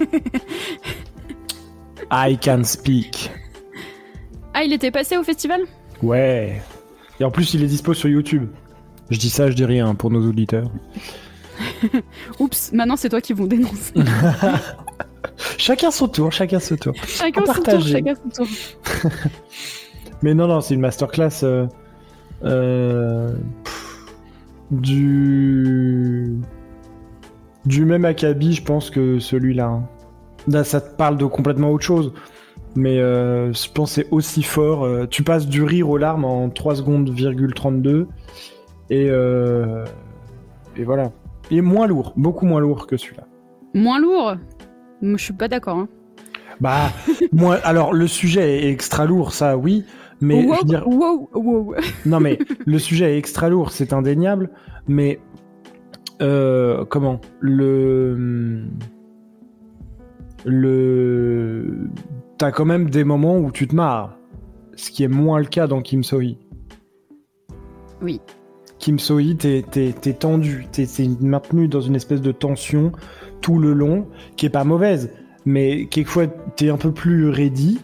[2.12, 3.30] I Can Speak.
[4.54, 5.62] Ah, il était passé au festival?
[6.02, 6.60] Ouais.
[7.20, 8.50] Et en plus, il est dispo sur YouTube.
[9.10, 10.70] Je dis ça, je dis rien pour nos auditeurs.
[12.38, 13.94] Oups, maintenant c'est toi qui vont dénoncer.
[15.58, 16.94] Chacun son tour, chacun son tour.
[17.06, 19.10] chacun son tour, chacun son tour.
[20.22, 21.66] Mais non, non, c'est une masterclass euh,
[22.42, 24.06] pff,
[24.70, 26.36] du
[27.64, 29.66] du même acabit, je pense que celui-là.
[29.66, 29.88] hein.
[30.48, 32.12] Là, ça te parle de complètement autre chose,
[32.74, 34.84] mais euh, je pense c'est aussi fort.
[34.84, 38.08] euh, tu passes du rire aux larmes en 3 secondes, virgule 32,
[38.90, 39.84] et euh,
[40.76, 41.12] et voilà.
[41.52, 43.24] Et moins lourd, beaucoup moins lourd que celui-là.
[43.74, 44.34] Moins lourd?
[45.02, 45.76] Je suis pas d'accord.
[45.76, 45.88] Hein.
[46.60, 46.90] Bah,
[47.32, 49.84] moi, alors le sujet est extra lourd, ça oui,
[50.22, 51.74] mais je wow, veux dire, wow, wow.
[52.06, 54.50] Non, mais le sujet est extra lourd, c'est indéniable,
[54.86, 55.18] mais
[56.22, 57.20] euh, comment?
[57.40, 58.64] Le
[60.44, 61.88] le
[62.38, 64.16] t'as quand même des moments où tu te marres,
[64.74, 66.38] ce qui est moins le cas dans Kim So-hee.
[68.00, 68.20] Oui.
[68.78, 72.92] Kim So-hee, t'es t'es tendu, t'es t'es maintenu dans une espèce de tension
[73.40, 74.06] tout le long,
[74.36, 75.10] qui est pas mauvaise,
[75.44, 77.80] mais quelquefois t'es un peu plus ready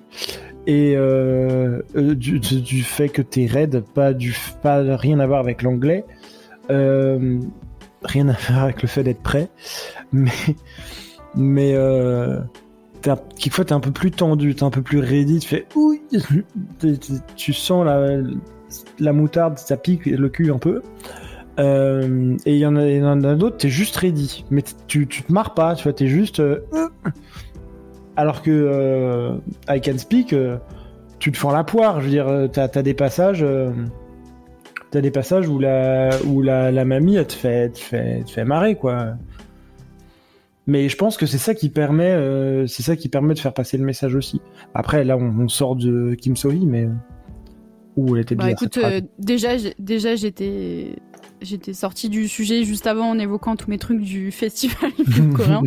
[0.69, 5.63] et euh, euh, du, fait que t'es raide, pas du pas rien à voir avec
[5.63, 6.05] l'anglais,
[6.71, 7.41] euh,
[8.03, 9.49] rien à voir avec le fait d'être prêt,
[10.13, 10.31] mais
[11.35, 12.41] mais euh,
[13.01, 15.97] t'es quelquefois t'es un peu plus tendu, t'es un peu plus ready, tu fais ouh,
[17.37, 18.19] tu sens la
[18.99, 20.83] la moutarde, ça pique le cul un peu.
[21.61, 25.55] Et il y en a, a d'autres, t'es juste ready, mais tu, tu te marres
[25.55, 26.41] pas, tu vois, t'es juste.
[28.19, 29.37] Alors que euh,
[29.69, 30.57] I Can Speak, euh,
[31.21, 32.01] tu te fends la poire.
[32.01, 33.71] Je veux dire, euh, t'as as des passages, euh,
[34.91, 37.97] t'as des passages où la où la, la mamie elle te fait, elle te fait,
[38.19, 39.15] elle te fait marrer quoi.
[40.67, 42.13] Mais je pense que c'est ça qui permet,
[42.67, 44.43] c'est ça qui permet de faire passer le message aussi.
[44.75, 46.89] Après, là, on, on sort de Kim So-hee, mais
[47.97, 48.53] où elle était Bah bien.
[48.55, 48.79] écoute,
[49.19, 50.97] déjà, déjà j'étais
[51.41, 55.33] j'étais sortie du sujet juste avant en évoquant tous mes trucs du festival du film
[55.35, 55.63] coréen.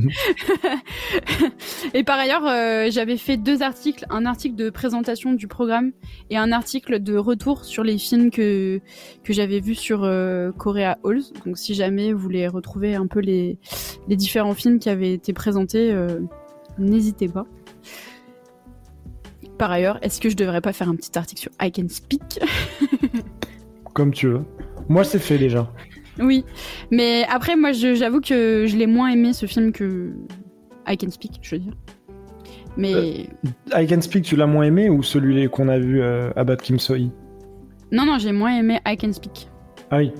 [1.94, 5.92] et par ailleurs, euh, j'avais fait deux articles, un article de présentation du programme
[6.30, 8.80] et un article de retour sur les films que
[9.24, 11.24] que j'avais vus sur euh, Korea Halls.
[11.46, 13.58] Donc si jamais vous voulez retrouver un peu les
[14.08, 16.20] les différents films qui avaient été présentés, euh,
[16.78, 17.46] n'hésitez pas.
[19.58, 22.40] Par ailleurs, est-ce que je devrais pas faire un petit article sur I Can Speak?
[23.94, 24.46] Comme tu veux.
[24.92, 25.72] Moi, c'est fait déjà.
[26.20, 26.44] Oui,
[26.92, 30.12] mais après, moi, je- j'avoue que je l'ai moins aimé ce film que
[30.86, 31.74] I Can Speak, je veux dire.
[32.76, 33.28] Mais
[33.74, 36.62] I Can Speak, tu l'as moins aimé ou celui qu'on a vu euh, à Bad
[36.62, 37.10] Kim So-hee
[37.94, 39.48] non, non, j'ai moins aimé I Can Speak.
[39.92, 40.12] Ah oui.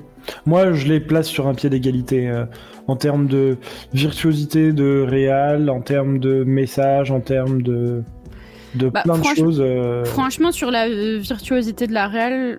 [0.46, 2.46] Moi, je les place sur un pied d'égalité euh,
[2.88, 3.58] en termes de
[3.94, 8.04] virtuosité de réal, en termes de message, en termes de,
[8.76, 9.62] de Bah, plein de choses.
[9.62, 12.58] euh, Franchement, sur la euh, virtuosité de la réal,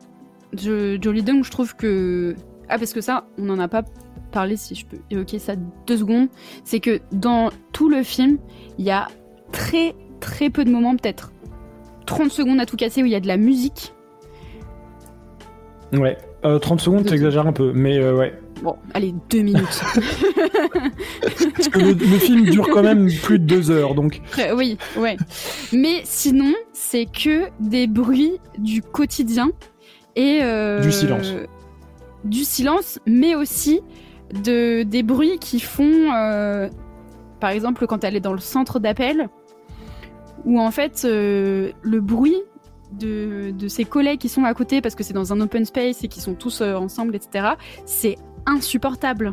[0.58, 2.34] je, Jolie Dong, je trouve que
[2.68, 3.82] ah parce que ça, on n'en a pas
[4.30, 5.54] parlé si je peux évoquer ça
[5.86, 6.28] deux secondes.
[6.64, 8.38] C'est que dans tout le film,
[8.78, 9.08] il y a
[9.52, 11.32] très très peu de moments, peut-être
[12.06, 13.92] 30 secondes à tout casser où il y a de la musique.
[15.92, 16.16] Ouais.
[16.44, 18.32] Euh, 30 secondes, t'exagères un peu, mais euh, ouais.
[18.62, 19.62] Bon, allez, deux minutes.
[21.22, 24.20] Parce que le, le film dure quand même plus de deux heures, donc.
[24.56, 25.16] Oui, ouais.
[25.72, 29.50] Mais sinon, c'est que des bruits du quotidien
[30.16, 31.32] et euh, Du silence.
[32.24, 33.80] Du silence, mais aussi
[34.44, 36.68] de des bruits qui font, euh,
[37.40, 39.28] par exemple, quand elle est dans le centre d'appel,
[40.44, 42.36] où en fait euh, le bruit
[42.92, 46.04] de, de ses collègues qui sont à côté parce que c'est dans un open space
[46.04, 47.48] et qui sont tous euh, ensemble, etc.
[47.86, 49.32] C'est insupportable.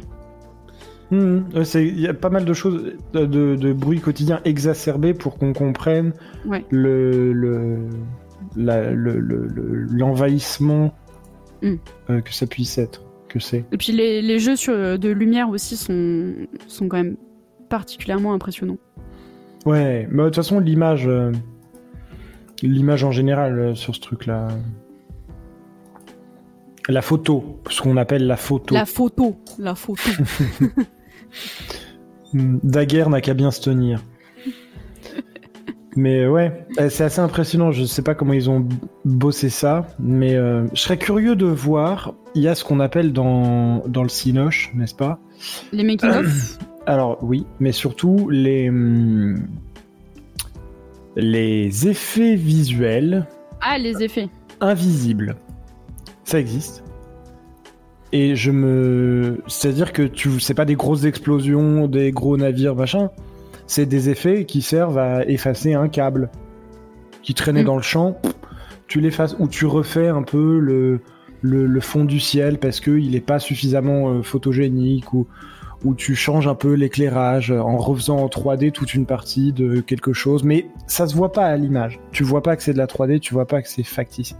[1.11, 5.37] Ouais, c'est- Il y a pas mal de choses, de, de, bruit quotidien exacerbés pour
[5.37, 6.13] qu'on comprenne
[6.45, 6.63] Ouais.
[6.69, 7.89] le le-
[8.55, 10.93] la- le- le- le- l'envahissement
[11.61, 11.73] Mm.
[12.09, 13.65] euh, que ça puisse être, que c'est.
[13.71, 16.33] Et puis les, les jeux sur, de lumière aussi sont,
[16.67, 17.17] sont quand même
[17.69, 18.77] particulièrement impressionnants.
[19.65, 21.31] Ouais, mais de toute façon l'image, euh,
[22.63, 24.47] l'image en général euh, sur ce truc-là,
[26.87, 28.73] la photo, ce qu'on appelle la photo.
[28.73, 30.09] La photo, la photo.
[32.33, 34.03] Hmm, Daguerre n'a qu'à bien se tenir.
[35.95, 37.71] Mais euh, ouais, euh, c'est assez impressionnant.
[37.71, 38.67] Je sais pas comment ils ont
[39.05, 42.13] bossé ça, mais euh, je serais curieux de voir.
[42.35, 45.19] Il y a ce qu'on appelle dans, dans le Cinoche, n'est-ce pas?
[45.71, 46.57] Les making of?
[46.85, 49.47] Alors oui, mais surtout les hum,
[51.15, 53.25] les effets visuels
[53.61, 54.29] Ah, les effets.
[54.61, 55.35] invisibles.
[56.23, 56.83] Ça existe.
[58.11, 63.09] Et je me, c'est-à-dire que tu, c'est pas des grosses explosions, des gros navires, machin.
[63.71, 66.31] C'est des effets qui servent à effacer un câble
[67.21, 67.65] qui traînait Mm.
[67.67, 68.19] dans le champ.
[68.87, 71.01] Tu l'effaces ou tu refais un peu le
[71.41, 75.27] le, le fond du ciel parce que il est pas suffisamment euh, photogénique ou
[75.85, 80.11] ou tu changes un peu l'éclairage en refaisant en 3D toute une partie de quelque
[80.13, 81.99] chose, mais ça se voit pas à l'image.
[82.11, 84.35] Tu vois pas que c'est de la 3D, tu vois pas que c'est factice.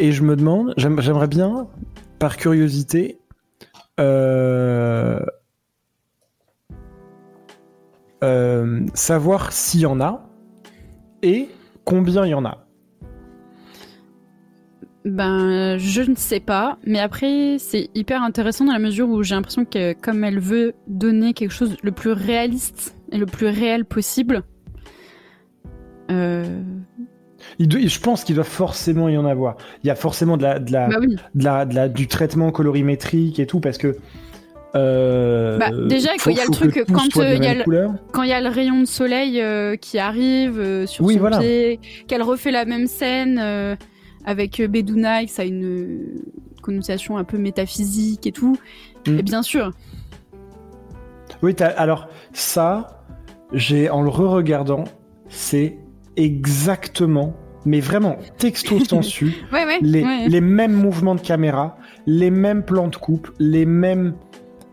[0.00, 1.68] Et je me demande, j'aime- j'aimerais bien,
[2.18, 3.18] par curiosité,
[4.00, 5.20] euh,
[8.22, 10.28] euh, savoir s'il y en a
[11.22, 11.48] et
[11.84, 12.66] combien il y en a.
[15.04, 16.76] Ben, je ne sais pas.
[16.86, 20.74] Mais après, c'est hyper intéressant dans la mesure où j'ai l'impression que comme elle veut
[20.88, 24.42] donner quelque chose le plus réaliste et le plus réel possible,
[26.10, 26.44] euh,
[27.58, 29.56] Il doit- je pense qu'il doit forcément y en avoir.
[29.82, 31.16] Il y a forcément de la, de la, bah oui.
[31.34, 33.96] de la, de la- du traitement colorimétrique et tout parce que.
[34.74, 37.92] Euh, Bah, déjà, faut- il y a le truc quand, il y a le- couleur.
[38.12, 41.20] Quand il y a le rayon de soleil euh, qui arrive euh, sur Oui, son
[41.20, 41.38] voilà.
[41.38, 43.38] pied, qu'elle refait la même scène
[44.24, 46.20] avec Bedouina, et que ça a une
[46.62, 48.56] connotation un peu métaphysique et tout.
[49.06, 49.18] Mm.
[49.18, 49.70] Et bien sûr.
[51.42, 53.02] Oui, alors ça,
[53.52, 54.84] j'ai en le re-regardant,
[55.28, 55.78] c'est
[56.16, 59.78] exactement, mais vraiment texto sensu, Ouais, ouais.
[59.80, 60.28] les, ouais.
[60.28, 64.14] les mêmes mouvements de caméra, les mêmes plans de coupe, les mêmes,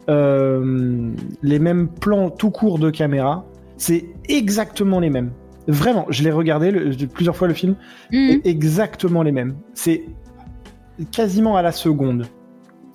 [0.10, 3.46] euh, les mêmes plans tout court de caméra.
[3.78, 5.32] C'est exactement les mêmes.
[5.68, 7.76] Vraiment, je l'ai regardé le- plusieurs fois le film,
[8.12, 8.42] Mhm.
[8.46, 9.56] exactement les mêmes.
[9.74, 10.04] C'est
[11.12, 12.26] quasiment à la seconde.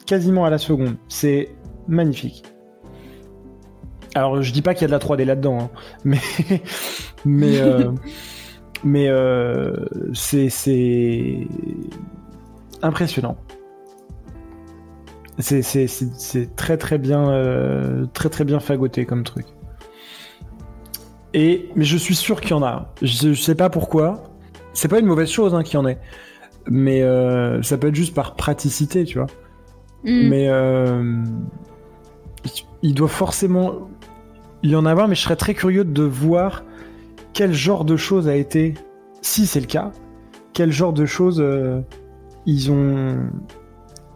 [0.07, 0.97] Quasiment à la seconde.
[1.09, 1.51] C'est
[1.87, 2.45] magnifique.
[4.15, 5.71] Alors, je dis pas qu'il y a de la 3D là-dedans, hein,
[6.05, 6.19] mais
[7.25, 7.91] mais euh,
[8.85, 9.73] mais euh,
[10.13, 11.47] c'est c'est
[12.83, 13.37] impressionnant.
[15.39, 19.47] C'est c'est c'est- c'est très très bien euh, très très bien fagoté comme truc.
[21.35, 22.93] Et mais je suis sûr qu'il y en a.
[23.01, 24.25] Je, je sais pas pourquoi.
[24.75, 25.99] C'est pas une mauvaise chose hein, qu'il y en ait,
[26.69, 29.27] mais euh, ça peut être juste par praticité, tu vois.
[30.05, 30.29] Mhm.
[30.29, 31.25] Mais euh,
[32.83, 33.89] il doit forcément
[34.63, 36.63] y en avoir, mais je serais très curieux de voir
[37.33, 38.75] quel genre de chose a été,
[39.23, 39.93] si c'est le cas,
[40.53, 41.43] quel genre de choses
[42.47, 43.19] ils ont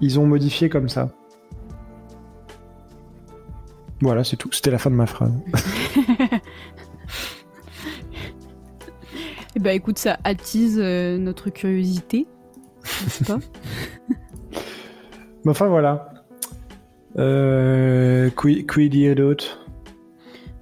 [0.00, 1.10] ils ont modifié comme ça.
[4.02, 4.50] Voilà, c'est tout.
[4.52, 5.32] C'était la fin de ma phrase.
[9.56, 12.26] Eh ben écoute, ça attise euh, notre curiosité.
[12.84, 13.38] n'est-ce pas?
[15.44, 16.12] Mais enfin voilà.
[17.16, 18.28] Euh,
[18.76, 19.66] dit d'autre?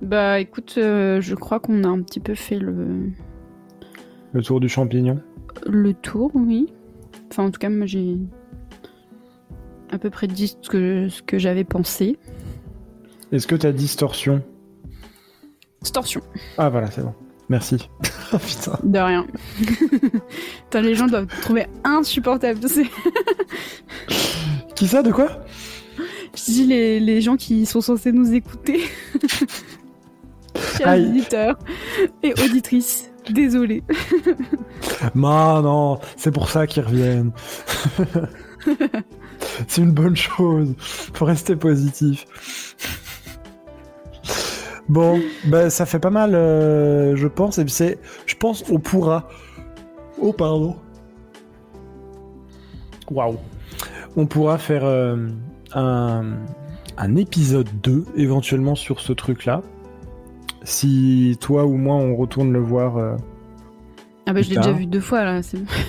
[0.00, 3.10] Bah écoute, euh, je crois qu'on a un petit peu fait le,
[4.32, 5.20] Le tour du champignon.
[5.66, 6.72] le tour, oui.
[7.32, 8.16] Enfin en tout cas, moi j'ai
[9.94, 12.18] à peu près dit ce que, ce que j'avais pensé.
[13.32, 14.42] Est-ce que t'as distorsion?
[15.82, 16.20] Distorsion,
[16.58, 17.14] Ah voilà, c'est bon.
[17.48, 17.88] Merci.
[18.32, 18.76] Oh, putain.
[18.82, 19.26] de rien.
[20.64, 22.58] Putain, les gens doivent te trouver insupportable.
[24.74, 25.44] Qui ça De quoi?
[26.34, 28.80] Je dis les, les gens qui sont censés nous écouter.
[30.78, 31.06] Chers Aïe.
[31.06, 31.56] auditeurs
[32.24, 33.84] et auditrices, désolé.
[35.14, 37.30] Non, non, c'est pour ça qu'ils reviennent.
[39.68, 40.74] c'est une bonne chose.
[40.78, 42.26] Faut rester positif.
[44.88, 47.58] Bon, bah ça fait pas mal, euh, je pense.
[47.58, 49.28] Et c'est, je pense, on pourra.
[50.20, 50.76] Oh pardon.
[53.10, 53.38] Waouh.
[54.16, 55.28] On pourra faire euh,
[55.74, 56.34] un,
[56.96, 59.62] un épisode 2 éventuellement sur ce truc-là.
[60.62, 62.96] Si toi ou moi on retourne le voir.
[62.96, 63.16] euh,
[64.26, 65.40] Ah bah je l'ai déjà vu deux fois là.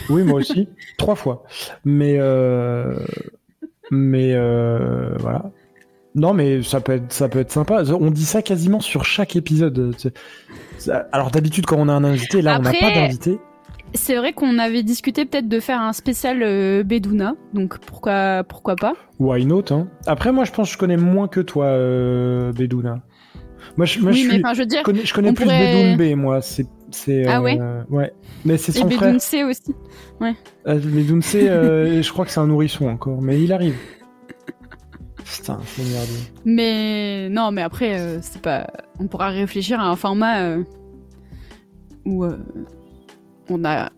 [0.09, 0.67] oui, moi aussi.
[0.97, 1.43] Trois fois.
[1.85, 2.93] Mais, euh...
[3.95, 5.15] mais euh...
[5.19, 5.51] voilà.
[6.15, 7.83] Non, mais ça peut être, ça peut être sympa.
[7.99, 9.93] On dit ça quasiment sur chaque épisode.
[11.11, 13.37] Alors d'habitude, quand on a un invité, là, on n'a pas d'invité.
[13.93, 18.75] C'est vrai qu'on avait discuté peut-être de faire un spécial euh, Beduna, donc pourquoi pourquoi
[18.75, 18.93] pas?
[19.19, 19.87] Why not hein?
[20.05, 22.99] Après, moi, je pense que je connais moins que toi, euh, Bedouna.
[23.77, 24.79] Moi, je, moi, oui, je, mais suis- enfin je veux dire.
[24.79, 26.41] je connais, je connais on plus pourrait- Bedoun B, moi.
[26.41, 26.65] C'est,
[26.95, 28.13] c'est, Ah ouais euh, Ouais.
[28.45, 28.99] Mais c'est Et son frère.
[28.99, 29.75] Bedoun C aussi.
[30.21, 33.75] Euh, Bedoun C, euh, je crois que c'est un nourrisson encore, mais il arrive.
[35.25, 36.17] Putain, c'est merdier.
[36.45, 38.67] Mais non, mais après, euh, c'est pas.
[38.99, 40.63] On pourra réfléchir à un format euh,
[42.05, 42.37] où euh,
[43.49, 43.89] on a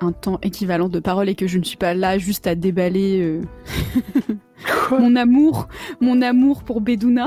[0.00, 3.20] un temps équivalent de parole et que je ne suis pas là juste à déballer
[3.20, 3.42] euh,
[4.98, 5.68] mon amour,
[6.00, 7.26] mon amour pour Beduna.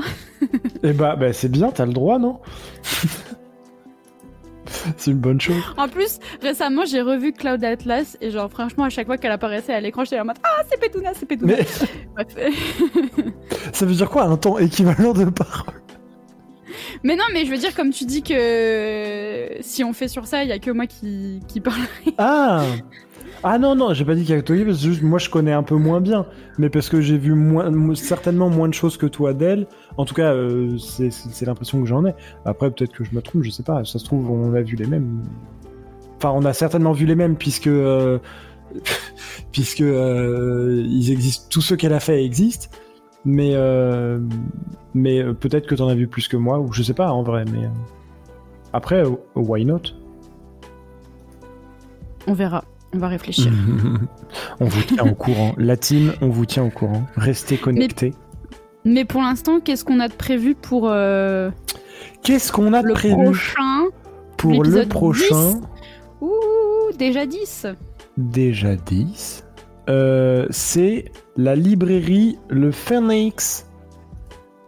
[0.83, 2.39] Eh bah, bah c'est bien, t'as le droit, non?
[4.97, 5.61] C'est une bonne chose.
[5.77, 9.73] En plus, récemment, j'ai revu Cloud Atlas et genre franchement, à chaque fois qu'elle apparaissait
[9.73, 11.29] à l'écran, j'étais en mode ah c'est Beduna, c'est.
[11.41, 11.65] Mais
[12.15, 12.81] Bref.
[13.73, 15.73] ça veut dire quoi un temps équivalent de parole?
[17.03, 20.43] Mais non, mais je veux dire comme tu dis que si on fait sur ça,
[20.43, 21.81] il y a que moi qui qui parle.
[22.17, 22.63] Ah
[23.41, 25.75] Ah non, non, j'ai pas dit toi, parce que juste, moi je connais un peu
[25.75, 26.25] moins bien,
[26.57, 27.33] mais parce que j'ai vu
[27.95, 29.65] certainement moins de choses que toi d'elle.
[29.97, 32.13] En tout cas, euh, c'est l'impression que j'en ai.
[32.43, 33.85] Après, peut-être que je me trompe, je sais pas.
[33.85, 35.23] Ça se trouve, on a vu les mêmes.
[36.17, 37.67] Enfin, on a certainement vu les mêmes, puisque.
[37.67, 38.19] euh,
[39.53, 42.67] puisque euh, ils existent, tous ceux qu'elle a fait existent.
[43.23, 43.53] Mais,
[44.93, 47.45] mais peut-être que t'en as vu plus que moi, ou je sais pas en vrai,
[47.45, 47.69] mais.
[48.73, 49.03] Après,
[49.35, 49.81] why not?
[52.27, 52.63] On verra,
[52.93, 53.51] on va réfléchir.
[54.59, 55.53] on vous tient au courant.
[55.57, 57.05] La team, on vous tient au courant.
[57.15, 58.13] Restez connectés.
[58.85, 61.51] Mais pour l'instant, qu'est-ce qu'on a de prévu pour euh,
[62.23, 63.85] Qu'est-ce qu'on a de le prévu prochain
[64.37, 65.61] pour le prochain 10?
[66.21, 67.67] Ouh, déjà 10
[68.17, 69.45] Déjà 10.
[69.89, 73.65] Euh, c'est la librairie Le Phoenix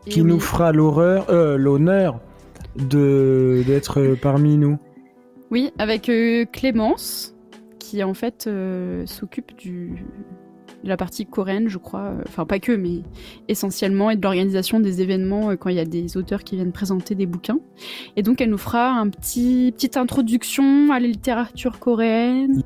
[0.06, 2.20] qui Et nous fera l'horreur, euh, l'honneur
[2.76, 4.80] de d'être parmi nous.
[5.52, 7.31] Oui, avec euh, Clémence,
[7.92, 10.06] qui en fait euh, s'occupe du
[10.84, 12.06] de la partie coréenne, je crois.
[12.06, 13.04] euh, Enfin, pas que, mais
[13.50, 16.72] essentiellement, et de l'organisation des événements euh, quand il y a des auteurs qui viennent
[16.72, 17.60] présenter des bouquins.
[18.16, 22.64] Et donc, elle nous fera un petit petite introduction à la littérature coréenne,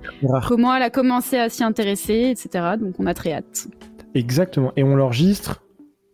[0.48, 2.76] comment elle a commencé à s'y intéresser, etc.
[2.80, 3.68] Donc, on a très hâte.
[4.14, 4.72] Exactement.
[4.78, 5.64] Et on l'enregistre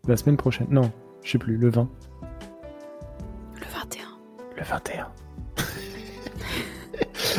[0.07, 0.67] la semaine prochaine.
[0.71, 0.89] Non,
[1.23, 1.87] je sais plus, le 20.
[3.59, 4.05] Le 21.
[4.57, 5.07] Le 21.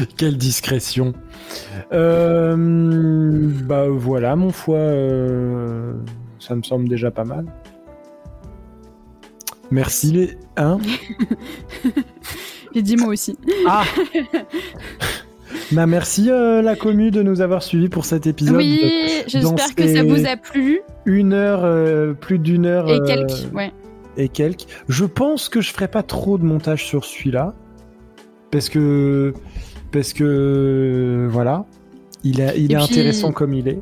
[0.16, 1.14] Quelle discrétion.
[1.92, 2.56] Euh,
[3.64, 5.94] bah voilà, mon foie, euh,
[6.38, 7.46] ça me semble déjà pas mal.
[9.70, 10.36] Merci les...
[10.56, 10.78] Hein
[12.74, 13.36] J'ai dit moi aussi.
[13.66, 13.84] Ah
[15.72, 18.56] Bah merci euh, la commu de nous avoir suivis pour cet épisode.
[18.56, 18.80] oui,
[19.26, 20.80] j'espère que ça vous a plu.
[21.06, 22.88] Une heure, euh, plus d'une heure.
[22.88, 23.72] Et euh, quelques, ouais.
[24.16, 24.66] et quelques.
[24.88, 27.54] Je pense que je ferai pas trop de montage sur celui-là.
[28.50, 29.32] Parce que.
[29.92, 31.28] Parce que.
[31.30, 31.64] Voilà.
[32.24, 33.80] Il, a, il Et est puis- intéressant comme il est.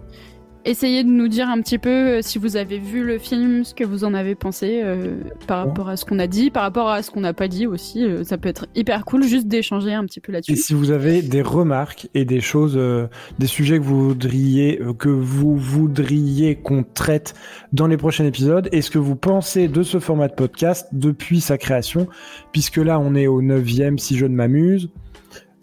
[0.67, 3.73] Essayez de nous dire un petit peu euh, si vous avez vu le film, ce
[3.73, 6.91] que vous en avez pensé euh, par rapport à ce qu'on a dit, par rapport
[6.91, 8.05] à ce qu'on n'a pas dit aussi.
[8.05, 10.57] euh, ça peut être hyper cool juste d'échanger un petit peu Et là-dessus.
[10.57, 13.07] si vous avez des remarques et des choses, euh,
[13.39, 17.33] des sujets que vous voudriez, que vous voudriez qu'on traite
[17.73, 21.41] dans les prochains épisodes, et ce que vous pensez de ce format de podcast depuis
[21.41, 22.07] sa création,
[22.53, 24.91] puisque là on est au neuvième si je ne m'amuse.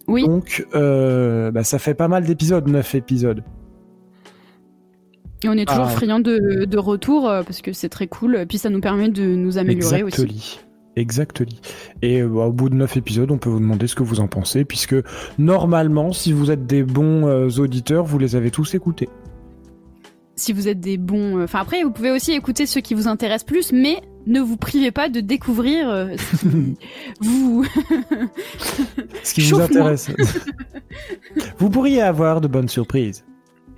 [0.08, 3.44] Oui, Donc euh, bah, ça fait pas mal d'épisodes, neuf épisodes.
[5.44, 5.90] et on est toujours ah.
[5.90, 8.46] friand de, de retour euh, parce que c'est très cool.
[8.48, 10.60] Puis ça nous permet de nous améliorer aussi.
[10.96, 11.60] Exactly.
[12.02, 14.20] Et euh, bah, au bout de neuf épisodes, on peut vous demander ce que vous
[14.20, 14.96] en pensez, puisque
[15.38, 19.08] normalement, si vous êtes des bons euh, auditeurs, vous les avez tous écoutés.
[20.36, 23.46] Si vous êtes des bons, enfin après vous pouvez aussi écouter ceux qui vous intéressent
[23.46, 26.78] plus, mais ne vous privez pas de découvrir euh, ce qui
[27.22, 27.66] vous.
[29.24, 30.12] Ce qui vous intéresse.
[31.58, 33.26] vous pourriez avoir de bonnes surprises.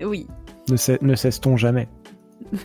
[0.02, 0.28] oui.
[0.70, 1.88] Ne, cesse- ne cesse-t-on jamais.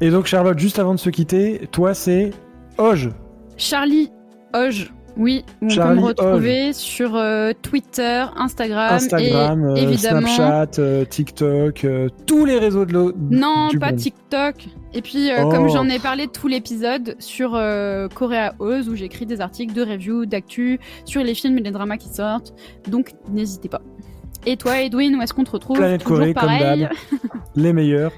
[0.00, 2.30] Et donc Charlotte, juste avant de se quitter, toi c'est
[2.78, 3.10] Oge.
[3.56, 4.10] Charlie
[4.54, 4.92] Hoge.
[5.16, 10.26] Oui, on Charlie peut me retrouver sur euh, Twitter, Instagram, Instagram, et euh, évidemment.
[10.26, 11.86] Snapchat, euh, TikTok,
[12.26, 13.12] tous les réseaux de l'eau.
[13.30, 13.96] Non, du pas monde.
[13.98, 14.54] TikTok.
[14.94, 15.48] Et puis, Oh.
[15.50, 17.50] comme j'en ai parlé de tout l'épisode sur
[18.14, 21.96] Korea Oz, où j'écris des articles de review, d'actu sur les films et les dramas
[21.98, 22.54] qui sortent.
[22.88, 23.80] Donc, n'hésitez pas.
[24.46, 25.76] Et toi, Edwin, où est-ce qu'on te retrouve?
[25.76, 26.80] Planète Corée, comme pareil.
[26.82, 26.92] d'hab.
[27.54, 28.12] Les meilleurs.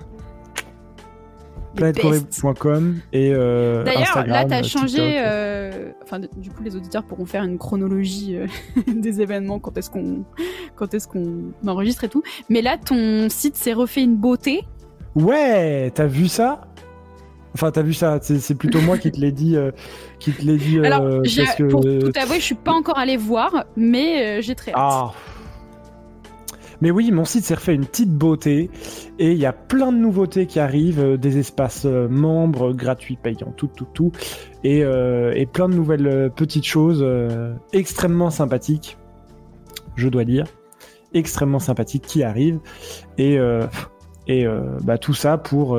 [1.76, 5.16] Les planètecorée.com et euh, D'ailleurs, là, t'as euh, changé.
[5.18, 8.46] Euh, Enfin, du coup, les auditeurs pourront faire une chronologie euh,
[8.94, 10.24] des événements, quand est-ce qu'on,
[10.76, 12.22] quand est-ce qu'on enregistre et tout.
[12.50, 14.64] Mais là, ton site s'est refait une beauté.
[15.14, 16.60] Ouais, t'as vu ça?
[17.54, 19.70] Enfin, t'as vu ça C'est plutôt moi qui te l'ai dit, euh,
[20.18, 20.78] qui te l'ai dit.
[20.80, 24.38] Alors, euh, j'ai- parce que pour tout avouer, je suis pas encore allée voir, mais
[24.38, 24.76] euh, j'ai très hâte.
[24.80, 25.12] ah.
[26.84, 28.68] Mais oui, mon site s'est refait une petite beauté.
[29.18, 33.16] Et il y a plein de nouveautés qui arrivent, euh, des espaces euh, membres gratuits,
[33.16, 34.12] payants, tout, tout, tout,
[34.64, 37.02] et, euh, et plein de nouvelles euh, petites choses
[37.72, 38.98] extrêmement sympathiques,
[39.96, 40.44] je dois dire,
[41.14, 42.60] extrêmement sympathiques qui arrivent.
[43.16, 43.38] Et
[44.26, 44.46] et
[44.82, 45.78] bah, tout ça pour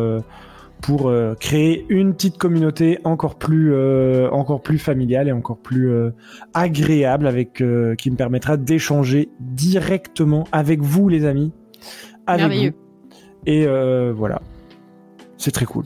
[0.85, 5.89] pour euh, créer une petite communauté encore plus euh, encore plus familiale et encore plus
[5.89, 6.11] euh,
[6.53, 11.51] agréable avec qui me permettra d'échanger directement avec vous les amis
[12.27, 12.73] avec Merveilleux.
[12.75, 13.51] vous.
[13.51, 13.65] et
[14.11, 14.41] voilà
[15.37, 15.85] c'est très cool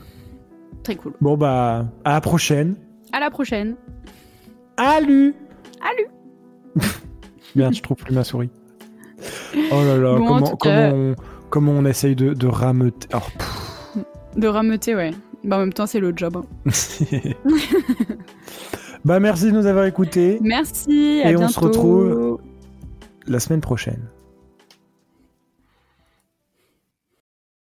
[0.84, 1.14] Très cool.
[1.22, 2.76] bon bah à la prochaine
[3.14, 3.76] À la prochaine.
[4.76, 5.34] Alu
[5.82, 6.08] Alu.
[7.56, 8.50] Merde, je trouve plus ma souris.
[9.72, 11.16] Oh là là, Bon, comment, comment, on,
[11.50, 13.08] comment on essaye de, de rameuter.
[13.14, 13.20] Oh.
[14.36, 15.12] De rameuter, ouais.
[15.44, 16.38] Bah, en même temps, c'est le job.
[16.38, 16.46] hein.
[19.06, 21.22] bah merci de nous avoir écoutés Merci.
[21.24, 22.40] À Et on se retrouve-
[23.28, 24.02] la semaine prochaine.